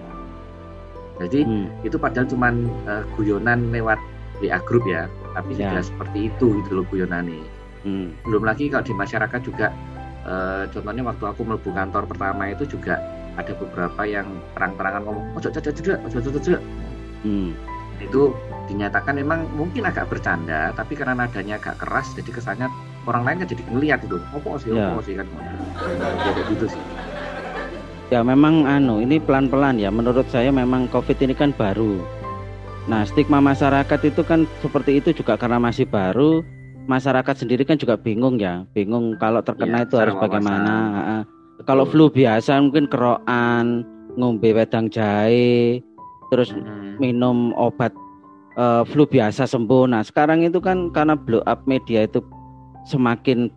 jadi 1.22 1.46
hmm. 1.46 1.86
itu 1.86 1.94
padahal 1.94 2.26
cuma 2.26 2.50
uh, 2.50 3.02
eh, 3.02 3.04
guyonan 3.14 3.70
lewat 3.70 4.00
WA 4.42 4.58
grup 4.66 4.82
ya, 4.90 5.06
tapi 5.38 5.54
ya. 5.54 5.70
sudah 5.70 5.82
seperti 5.86 6.18
itu 6.26 6.46
gitu 6.62 6.70
loh 6.82 6.84
guyonannya. 6.90 7.46
Hmm. 7.86 8.10
Belum 8.26 8.42
lagi 8.42 8.66
kalau 8.66 8.82
di 8.82 8.94
masyarakat 8.96 9.40
juga 9.46 9.70
uh, 10.26 10.66
contohnya 10.74 11.06
waktu 11.06 11.24
aku 11.30 11.40
melebu 11.46 11.70
kantor 11.70 12.02
pertama 12.10 12.50
itu 12.50 12.66
juga 12.66 12.98
ada 13.38 13.52
beberapa 13.54 14.02
yang 14.06 14.26
terang-terangan 14.58 15.02
ngomong 15.06 15.24
ojo 15.38 15.48
ojo 15.54 15.70
ojo 15.70 15.94
ojo 16.02 16.30
ojo. 16.34 16.58
Hmm. 17.22 17.54
Itu 18.02 18.34
dinyatakan 18.66 19.14
memang 19.14 19.46
mungkin 19.54 19.86
agak 19.86 20.10
bercanda, 20.10 20.74
tapi 20.74 20.98
karena 20.98 21.14
nadanya 21.14 21.62
agak 21.62 21.78
keras, 21.78 22.10
jadi 22.18 22.34
kesannya 22.34 22.66
orang 23.06 23.22
lain 23.22 23.36
kan 23.44 23.48
jadi 23.54 23.62
ngelihat 23.70 24.00
itu, 24.02 24.18
opo 24.34 24.58
sih, 24.58 24.72
ya. 24.72 24.90
opo 24.90 24.98
sih 25.04 25.14
kan, 25.14 25.28
gitu 26.50 26.66
sih 26.66 26.82
ya 28.14 28.22
memang 28.22 28.62
anu 28.62 29.02
ini 29.02 29.18
pelan-pelan 29.18 29.82
ya. 29.82 29.90
Menurut 29.90 30.30
saya 30.30 30.54
memang 30.54 30.86
covid 30.94 31.18
ini 31.18 31.34
kan 31.34 31.50
baru. 31.50 31.98
Nah 32.86 33.02
stigma 33.02 33.42
masyarakat 33.42 34.00
itu 34.06 34.22
kan 34.22 34.46
seperti 34.62 35.02
itu 35.02 35.10
juga 35.10 35.34
karena 35.34 35.58
masih 35.58 35.90
baru. 35.90 36.46
Masyarakat 36.86 37.42
sendiri 37.42 37.66
kan 37.66 37.74
juga 37.74 37.98
bingung 37.98 38.38
ya. 38.38 38.62
Bingung 38.70 39.18
kalau 39.18 39.42
terkena 39.42 39.82
ya, 39.82 39.84
itu 39.90 39.94
harus 39.98 40.14
bagaimana. 40.14 40.74
Kalau 41.66 41.82
flu 41.90 42.06
biasa 42.06 42.62
mungkin 42.62 42.86
keroan 42.86 43.82
ngombe 44.14 44.54
wedang 44.54 44.86
jahe 44.86 45.82
terus 46.30 46.54
hmm. 46.54 47.02
minum 47.02 47.50
obat 47.58 47.90
uh, 48.54 48.86
flu 48.86 49.10
biasa 49.10 49.48
sembuh. 49.48 49.90
Nah 49.90 50.06
sekarang 50.06 50.46
itu 50.46 50.62
kan 50.62 50.92
karena 50.94 51.18
blow 51.18 51.42
up 51.50 51.66
media 51.66 52.06
itu 52.06 52.22
semakin 52.86 53.50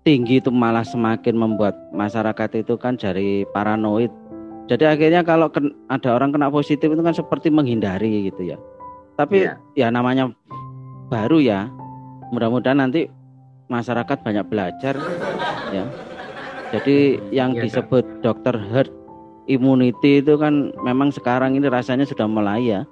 tinggi 0.00 0.40
itu 0.40 0.48
malah 0.48 0.84
semakin 0.84 1.36
membuat 1.36 1.76
masyarakat 1.92 2.64
itu 2.64 2.74
kan 2.80 2.96
jadi 2.96 3.44
paranoid. 3.52 4.08
Jadi 4.70 4.86
akhirnya 4.86 5.26
kalau 5.26 5.50
ada 5.90 6.10
orang 6.14 6.30
kena 6.30 6.48
positif 6.48 6.88
itu 6.88 7.02
kan 7.02 7.12
seperti 7.12 7.50
menghindari 7.50 8.30
gitu 8.30 8.54
ya. 8.54 8.58
Tapi 9.18 9.50
yeah. 9.50 9.58
ya 9.76 9.88
namanya 9.92 10.30
baru 11.10 11.42
ya. 11.42 11.68
Mudah-mudahan 12.30 12.78
nanti 12.78 13.10
masyarakat 13.66 14.22
banyak 14.22 14.46
belajar 14.46 14.94
ya. 15.74 15.84
Jadi 16.70 17.18
yang 17.34 17.58
yeah, 17.58 17.66
disebut 17.66 18.06
kan? 18.06 18.22
dokter 18.22 18.54
herd 18.54 18.90
immunity 19.50 20.22
itu 20.22 20.38
kan 20.38 20.70
memang 20.86 21.10
sekarang 21.10 21.58
ini 21.58 21.66
rasanya 21.66 22.06
sudah 22.06 22.30
mulai 22.30 22.62
ya. 22.62 22.86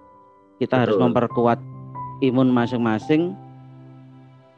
Kita 0.59 0.75
Betul. 0.75 0.83
harus 0.83 0.97
memperkuat 0.99 1.59
imun 2.27 2.51
masing-masing 2.51 3.39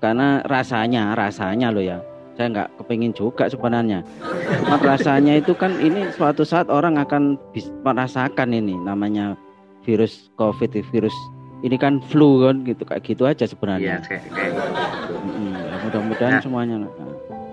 karena 0.01 0.41
rasanya 0.49 1.13
rasanya 1.13 1.69
loh 1.69 1.85
ya 1.85 2.01
saya 2.41 2.49
nggak 2.57 2.69
kepingin 2.81 3.13
juga 3.13 3.53
sebenarnya 3.53 4.01
cuma 4.65 4.81
rasanya 4.81 5.37
itu 5.37 5.53
kan 5.53 5.77
ini 5.77 6.09
suatu 6.17 6.41
saat 6.41 6.73
orang 6.73 6.97
akan 6.97 7.37
merasakan 7.85 8.57
ini 8.57 8.81
namanya 8.81 9.37
virus 9.85 10.33
covid 10.41 10.73
virus 10.89 11.13
ini 11.61 11.77
kan 11.77 12.01
flu 12.09 12.49
kan 12.49 12.65
gitu 12.65 12.83
kayak 12.89 13.03
gitu 13.05 13.23
aja 13.29 13.45
sebenarnya. 13.45 14.01
Iya 14.01 14.05
kayak 14.05 14.23
kayak 14.33 14.53
gitu. 14.57 15.15
Hmm, 15.21 15.57
mudah-mudahan 15.89 16.33
nah, 16.41 16.43
semuanya. 16.43 16.75
Nah. 16.85 16.93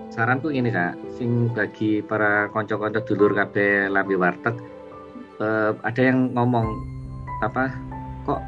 Saranku 0.08 0.48
ini 0.50 0.72
kak, 0.72 0.96
sing 1.20 1.52
bagi 1.52 2.00
para 2.00 2.48
konco-konco 2.50 3.04
dulur 3.04 3.36
kabeh 3.36 3.92
lambi 3.92 4.16
warteg, 4.16 4.56
uh, 5.38 5.76
ada 5.84 6.00
yang 6.00 6.32
ngomong 6.32 6.66
apa 7.44 7.70
kok 8.24 8.40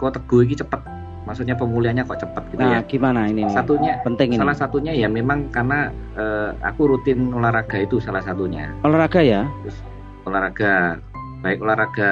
kok 0.00 0.12
teguh 0.16 0.42
ini 0.42 0.56
cepet 0.58 0.97
maksudnya 1.28 1.52
pemulihannya 1.60 2.08
kok 2.08 2.24
cepet 2.24 2.44
gitu 2.56 2.64
nah, 2.64 2.80
ya. 2.80 2.88
gimana 2.88 3.28
ini 3.28 3.44
satunya 3.52 4.00
penting 4.00 4.32
ini. 4.32 4.40
salah 4.40 4.56
satunya 4.56 4.96
ya 4.96 5.12
memang 5.12 5.52
karena 5.52 5.92
uh, 6.16 6.56
aku 6.64 6.96
rutin 6.96 7.28
olahraga 7.36 7.84
itu 7.84 8.00
salah 8.00 8.24
satunya. 8.24 8.72
Olahraga 8.80 9.20
ya? 9.20 9.44
Terus, 9.60 9.76
olahraga 10.24 10.96
baik 11.44 11.60
olahraga 11.60 12.10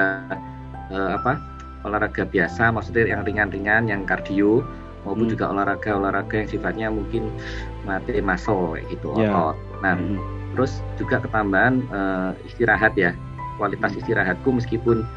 uh, 0.93 1.17
apa? 1.17 1.41
Olahraga 1.89 2.29
biasa 2.29 2.69
maksudnya 2.77 3.09
yang 3.17 3.25
ringan-ringan 3.25 3.89
yang 3.89 4.05
kardio 4.05 4.61
maupun 5.09 5.31
hmm. 5.31 5.33
juga 5.33 5.45
olahraga 5.49 5.91
olahraga 5.97 6.37
yang 6.45 6.51
sifatnya 6.53 6.87
mungkin 6.93 7.33
mati 7.89 8.21
kayak 8.21 8.85
gitu 8.93 9.17
yeah. 9.17 9.33
otot. 9.33 9.57
Nah 9.81 9.97
hmm. 9.97 10.21
terus 10.53 10.85
juga 11.01 11.25
ketambahan 11.25 11.81
uh, 11.89 12.31
istirahat 12.45 12.93
ya. 13.01 13.17
Kualitas 13.57 13.97
istirahatku 13.97 14.53
meskipun 14.53 15.09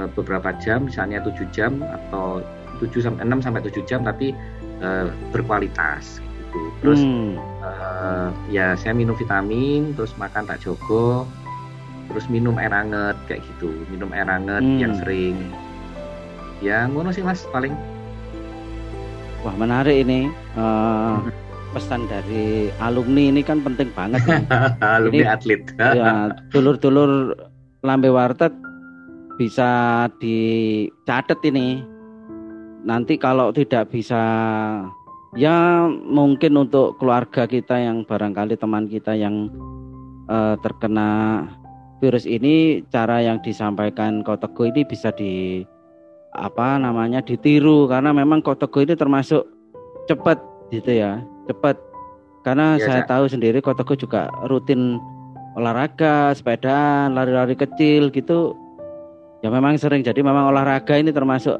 uh, 0.00 0.08
beberapa 0.16 0.56
jam 0.64 0.88
misalnya 0.88 1.20
7 1.20 1.44
jam 1.52 1.84
atau 1.84 2.40
7 2.82 2.98
sampai 2.98 3.22
6 3.22 3.46
sampai 3.46 3.60
7 3.62 3.86
jam 3.86 4.00
tapi 4.02 4.34
uh, 4.82 5.08
berkualitas 5.30 6.18
gitu. 6.52 6.58
Terus 6.82 7.00
hmm. 7.00 7.38
uh, 7.62 8.28
ya 8.50 8.74
saya 8.74 8.92
minum 8.92 9.14
vitamin 9.14 9.94
terus 9.94 10.12
makan 10.18 10.44
tak 10.44 10.60
jogo 10.60 11.24
terus 12.10 12.26
minum 12.28 12.58
air 12.58 12.74
hangat 12.74 13.16
kayak 13.30 13.40
gitu. 13.56 13.70
Minum 13.88 14.10
air 14.10 14.26
hangat 14.26 14.60
hmm. 14.60 14.78
yang 14.82 14.92
sering. 14.98 15.36
Ya 16.60 16.84
ngono 16.90 17.14
sih 17.14 17.24
mas 17.24 17.46
paling. 17.54 17.72
Wah 19.42 19.54
menarik 19.56 20.02
ini. 20.06 20.30
Uh, 20.58 21.18
pesan 21.72 22.04
dari 22.04 22.68
alumni 22.84 23.32
ini 23.32 23.40
kan 23.40 23.64
penting 23.64 23.88
banget 23.96 24.20
nih. 24.28 24.44
alumni 24.84 25.24
ini, 25.24 25.24
atlet. 25.24 25.62
ya 25.80 26.36
dulur-dulur 26.52 27.32
lambe 27.80 28.12
warteg 28.12 28.52
bisa 29.40 30.04
dicatat 30.20 31.40
ini 31.48 31.80
nanti 32.82 33.16
kalau 33.16 33.54
tidak 33.54 33.90
bisa 33.90 34.22
ya 35.32 35.88
mungkin 35.88 36.68
untuk 36.68 37.00
keluarga 37.00 37.48
kita 37.48 37.80
yang 37.80 38.04
barangkali 38.04 38.58
teman 38.58 38.90
kita 38.90 39.16
yang 39.16 39.48
uh, 40.28 40.54
terkena 40.60 41.44
virus 42.02 42.26
ini 42.26 42.82
cara 42.90 43.22
yang 43.22 43.38
disampaikan 43.40 44.26
kau 44.26 44.34
teguh 44.34 44.74
ini 44.74 44.82
bisa 44.82 45.14
di 45.14 45.62
apa 46.34 46.80
namanya 46.80 47.22
ditiru. 47.22 47.86
Karena 47.86 48.10
memang 48.10 48.42
Kotego 48.42 48.82
ini 48.82 48.98
termasuk 48.98 49.46
cepat 50.10 50.42
gitu 50.74 50.90
ya 50.90 51.22
cepat. 51.46 51.78
Karena 52.42 52.74
ya, 52.74 52.90
saya 52.90 53.00
ya. 53.06 53.08
tahu 53.08 53.30
sendiri 53.30 53.62
Kotego 53.62 53.94
juga 53.94 54.26
rutin 54.50 54.98
olahraga 55.54 56.34
sepeda 56.34 57.06
lari-lari 57.06 57.54
kecil 57.54 58.10
gitu. 58.10 58.58
Ya 59.46 59.50
memang 59.50 59.78
sering. 59.78 60.02
Jadi 60.02 60.22
memang 60.26 60.50
olahraga 60.50 60.98
ini 60.98 61.14
termasuk 61.14 61.58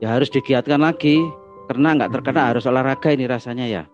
ya 0.00 0.16
harus 0.16 0.28
digiatkan 0.28 0.80
lagi 0.80 1.20
karena 1.66 1.96
nggak 1.96 2.12
terkena 2.12 2.42
hmm. 2.46 2.50
harus 2.54 2.64
olahraga 2.68 3.08
ini 3.12 3.26
rasanya 3.26 3.66
ya 3.66 3.84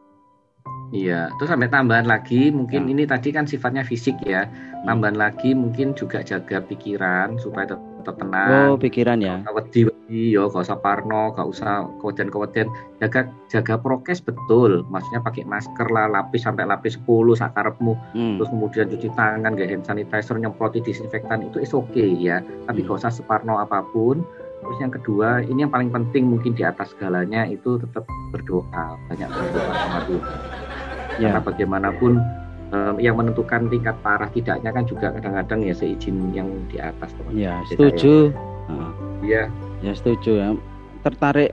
Iya, 0.92 1.32
terus 1.40 1.48
sampai 1.48 1.72
tambahan 1.72 2.04
lagi 2.04 2.52
mungkin 2.52 2.84
ya. 2.84 2.90
ini 2.92 3.02
tadi 3.08 3.32
kan 3.32 3.48
sifatnya 3.48 3.80
fisik 3.80 4.12
ya. 4.28 4.44
Hmm. 4.44 4.84
Tambahan 4.92 5.16
lagi 5.16 5.56
mungkin 5.56 5.96
juga 5.96 6.20
jaga 6.20 6.60
pikiran 6.60 7.40
supaya 7.40 7.64
tetap 7.72 8.20
tenang. 8.20 8.76
Oh, 8.76 8.76
pikiran 8.76 9.24
ya. 9.24 9.40
Wedi 9.56 9.88
wedi 9.88 10.36
yo, 10.36 10.52
gak 10.52 10.68
usah 10.68 10.76
parno, 10.84 11.32
gak 11.32 11.48
usah 11.48 11.88
keweden 11.96 12.28
keweden. 12.28 12.68
Jaga 13.00 13.24
jaga 13.48 13.80
prokes 13.80 14.20
betul. 14.20 14.84
Maksudnya 14.92 15.24
pakai 15.24 15.48
masker 15.48 15.88
lah, 15.88 16.12
lapis 16.12 16.44
sampai 16.44 16.68
lapis 16.68 17.00
10 17.00 17.40
sakarepmu. 17.40 17.96
Hmm. 18.12 18.36
Terus 18.36 18.52
kemudian 18.52 18.86
cuci 18.92 19.08
tangan, 19.16 19.56
gak 19.56 19.72
hand 19.72 19.88
sanitizer, 19.88 20.36
nyemproti 20.36 20.84
disinfektan 20.84 21.48
itu 21.48 21.56
is 21.64 21.72
oke 21.72 21.88
okay, 21.88 22.12
ya. 22.20 22.44
Tapi 22.68 22.84
hmm. 22.84 22.92
gak 22.92 23.00
usah 23.00 23.12
separno 23.16 23.56
apa 23.56 23.80
pun. 23.96 24.20
Terus 24.62 24.78
yang 24.78 24.92
kedua, 24.94 25.42
ini 25.42 25.66
yang 25.66 25.72
paling 25.74 25.90
penting 25.90 26.30
mungkin 26.30 26.54
di 26.54 26.62
atas 26.62 26.94
segalanya 26.94 27.50
itu 27.50 27.82
tetap 27.82 28.06
berdoa, 28.30 28.94
banyak 29.10 29.26
berdoa 29.26 29.72
sama 29.74 30.00
Tuhan. 30.06 30.38
Ya. 31.20 31.28
karena 31.28 31.44
bagaimanapun 31.44 32.12
um, 32.72 32.96
yang 32.96 33.20
menentukan 33.20 33.68
tingkat 33.68 33.92
parah 34.00 34.32
tidaknya 34.32 34.72
kan 34.72 34.88
juga 34.88 35.12
kadang-kadang 35.12 35.60
ya 35.60 35.74
seizin 35.76 36.32
yang 36.32 36.48
di 36.72 36.80
atas 36.80 37.12
teman 37.12 37.36
ya 37.36 37.60
setuju. 37.68 38.32
iya. 39.20 39.52
Ya 39.84 39.92
setuju 39.92 40.30
ya. 40.40 40.48
Tertarik 41.04 41.52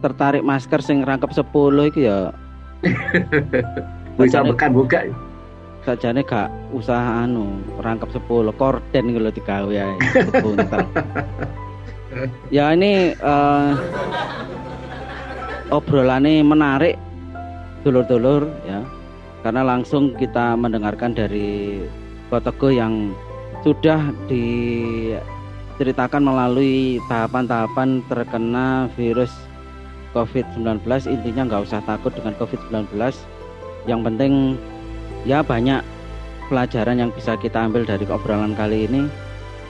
tertarik 0.00 0.40
masker 0.46 0.80
sing 0.80 1.04
rangkap 1.04 1.34
10 1.36 1.52
itu 1.92 2.08
ya. 2.08 2.32
Bisa 4.18 4.40
bekan 4.46 4.72
buka. 4.72 5.04
sajane 5.86 6.20
gak 6.20 6.52
usaha 6.74 7.24
anu 7.24 7.64
rangkap 7.80 8.12
10 8.12 8.28
korden 8.60 9.04
kalau 9.14 9.30
digawe 9.32 9.72
ya 9.72 9.88
ya 12.48 12.72
ini 12.72 13.12
uh, 13.20 13.76
obrolannya 15.68 16.40
menarik 16.44 16.96
dulur-dulur 17.84 18.48
ya. 18.64 18.82
Karena 19.46 19.62
langsung 19.62 20.18
kita 20.18 20.58
mendengarkan 20.58 21.14
dari 21.14 21.78
Kotego 22.28 22.74
yang 22.74 23.14
sudah 23.62 24.12
diceritakan 24.28 26.22
melalui 26.26 26.98
tahapan-tahapan 27.06 28.02
terkena 28.10 28.90
virus 28.98 29.30
COVID-19 30.12 30.82
intinya 31.06 31.42
nggak 31.46 31.64
usah 31.68 31.80
takut 31.84 32.12
dengan 32.14 32.34
COVID-19 32.40 32.98
yang 33.86 34.00
penting 34.02 34.58
ya 35.24 35.42
banyak 35.44 35.84
pelajaran 36.48 36.98
yang 36.98 37.10
bisa 37.12 37.36
kita 37.36 37.68
ambil 37.68 37.84
dari 37.84 38.08
obrolan 38.08 38.56
kali 38.56 38.88
ini 38.88 39.06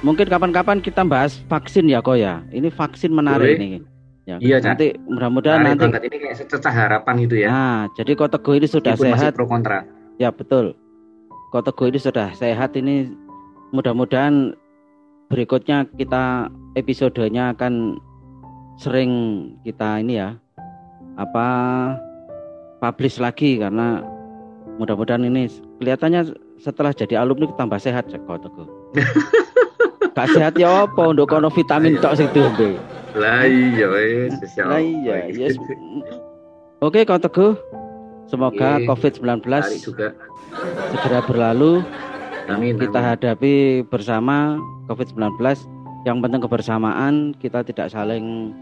mungkin 0.02 0.26
kapan-kapan 0.30 0.78
kita 0.78 1.02
bahas 1.02 1.42
vaksin 1.50 1.90
ya 1.90 1.98
kok 1.98 2.14
ya 2.18 2.42
ini 2.54 2.70
vaksin 2.70 3.10
menarik 3.10 3.58
Boleh. 3.58 3.58
ini 3.58 3.80
Ya, 4.28 4.36
iya, 4.44 4.56
nanti 4.60 4.92
mudah-mudahan 5.08 5.64
nanti 5.64 5.88
ini 6.04 6.20
kayak 6.20 6.36
sececah 6.36 6.68
harapan 6.68 7.24
gitu 7.24 7.40
ya. 7.40 7.48
Nah, 7.48 7.88
jadi 7.96 8.12
Kota 8.12 8.36
Go 8.36 8.52
ini 8.52 8.68
sudah 8.68 8.92
Meskipun 8.92 9.16
sehat. 9.16 9.32
pro 9.32 9.48
kontra. 9.48 9.88
Ya, 10.20 10.28
betul. 10.28 10.76
Kota 11.48 11.72
Go 11.72 11.88
ini 11.88 11.96
sudah 11.96 12.36
sehat 12.36 12.76
ini 12.76 13.08
mudah-mudahan 13.72 14.52
berikutnya 15.32 15.88
kita 15.96 16.52
episodenya 16.76 17.56
akan 17.56 17.96
sering 18.76 19.12
kita 19.64 20.04
ini 20.04 20.20
ya 20.20 20.36
apa 21.16 21.48
publish 22.84 23.16
lagi 23.24 23.56
karena 23.56 24.04
mudah-mudahan 24.76 25.24
ini 25.24 25.48
kelihatannya 25.80 26.36
setelah 26.60 26.92
jadi 26.92 27.24
alumni 27.24 27.48
tambah 27.56 27.80
sehat 27.80 28.12
Kota 28.28 28.52
Go. 28.56 28.68
Gak 30.18 30.34
sehat 30.34 30.54
ya 30.58 30.82
apa 30.82 31.14
untuk 31.14 31.30
kono 31.30 31.46
vitamin 31.46 31.94
tok 32.02 32.18
sing 32.18 32.26
diombe. 32.34 32.74
Lah 33.14 33.46
iya 33.46 33.86
wes. 33.86 34.34
Lah 34.58 34.82
iya, 34.82 35.30
yes. 35.30 35.54
Oke, 36.82 37.06
kau 37.06 37.22
Teguh. 37.22 37.54
Semoga 38.26 38.82
COVID-19 38.84 39.40
segera 40.90 41.20
berlalu. 41.22 41.86
Amin, 42.50 42.76
kita 42.76 42.98
amin. 42.98 43.08
hadapi 43.14 43.54
bersama 43.86 44.58
COVID-19. 44.90 45.38
Yang 46.02 46.16
penting 46.26 46.40
kebersamaan, 46.44 47.14
kita 47.38 47.62
tidak 47.62 47.88
saling 47.88 48.52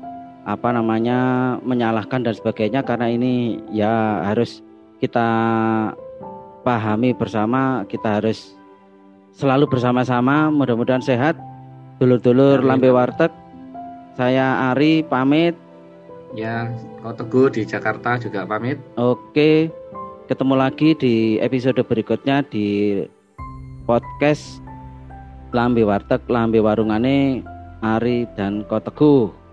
apa 0.47 0.71
namanya 0.71 1.19
menyalahkan 1.67 2.23
dan 2.23 2.35
sebagainya 2.37 2.87
karena 2.87 3.11
ini 3.11 3.59
ya 3.73 4.23
harus 4.23 4.63
kita 5.03 5.29
pahami 6.63 7.17
bersama, 7.17 7.83
kita 7.91 8.23
harus 8.23 8.56
selalu 9.37 9.68
bersama-sama, 9.68 10.49
mudah-mudahan 10.49 11.05
sehat. 11.05 11.37
Dulur-dulur 12.01 12.61
Lambe 12.61 12.93
Warteg 12.93 13.32
saya 14.16 14.72
Ari 14.72 15.05
pamit. 15.05 15.53
Ya, 16.32 16.72
kau 17.01 17.12
Teguh 17.12 17.53
di 17.53 17.62
Jakarta 17.64 18.16
juga 18.20 18.49
pamit. 18.49 18.80
Oke, 18.97 19.72
ketemu 20.28 20.55
lagi 20.57 20.97
di 20.97 21.37
episode 21.41 21.80
berikutnya 21.84 22.45
di 22.49 23.01
podcast 23.84 24.61
Lambe 25.53 25.84
Warteg, 25.84 26.24
Lambe 26.28 26.61
Warungane 26.61 27.45
Ari 27.80 28.28
dan 28.37 28.64
Kau 28.68 28.80
Teguh. 28.80 29.45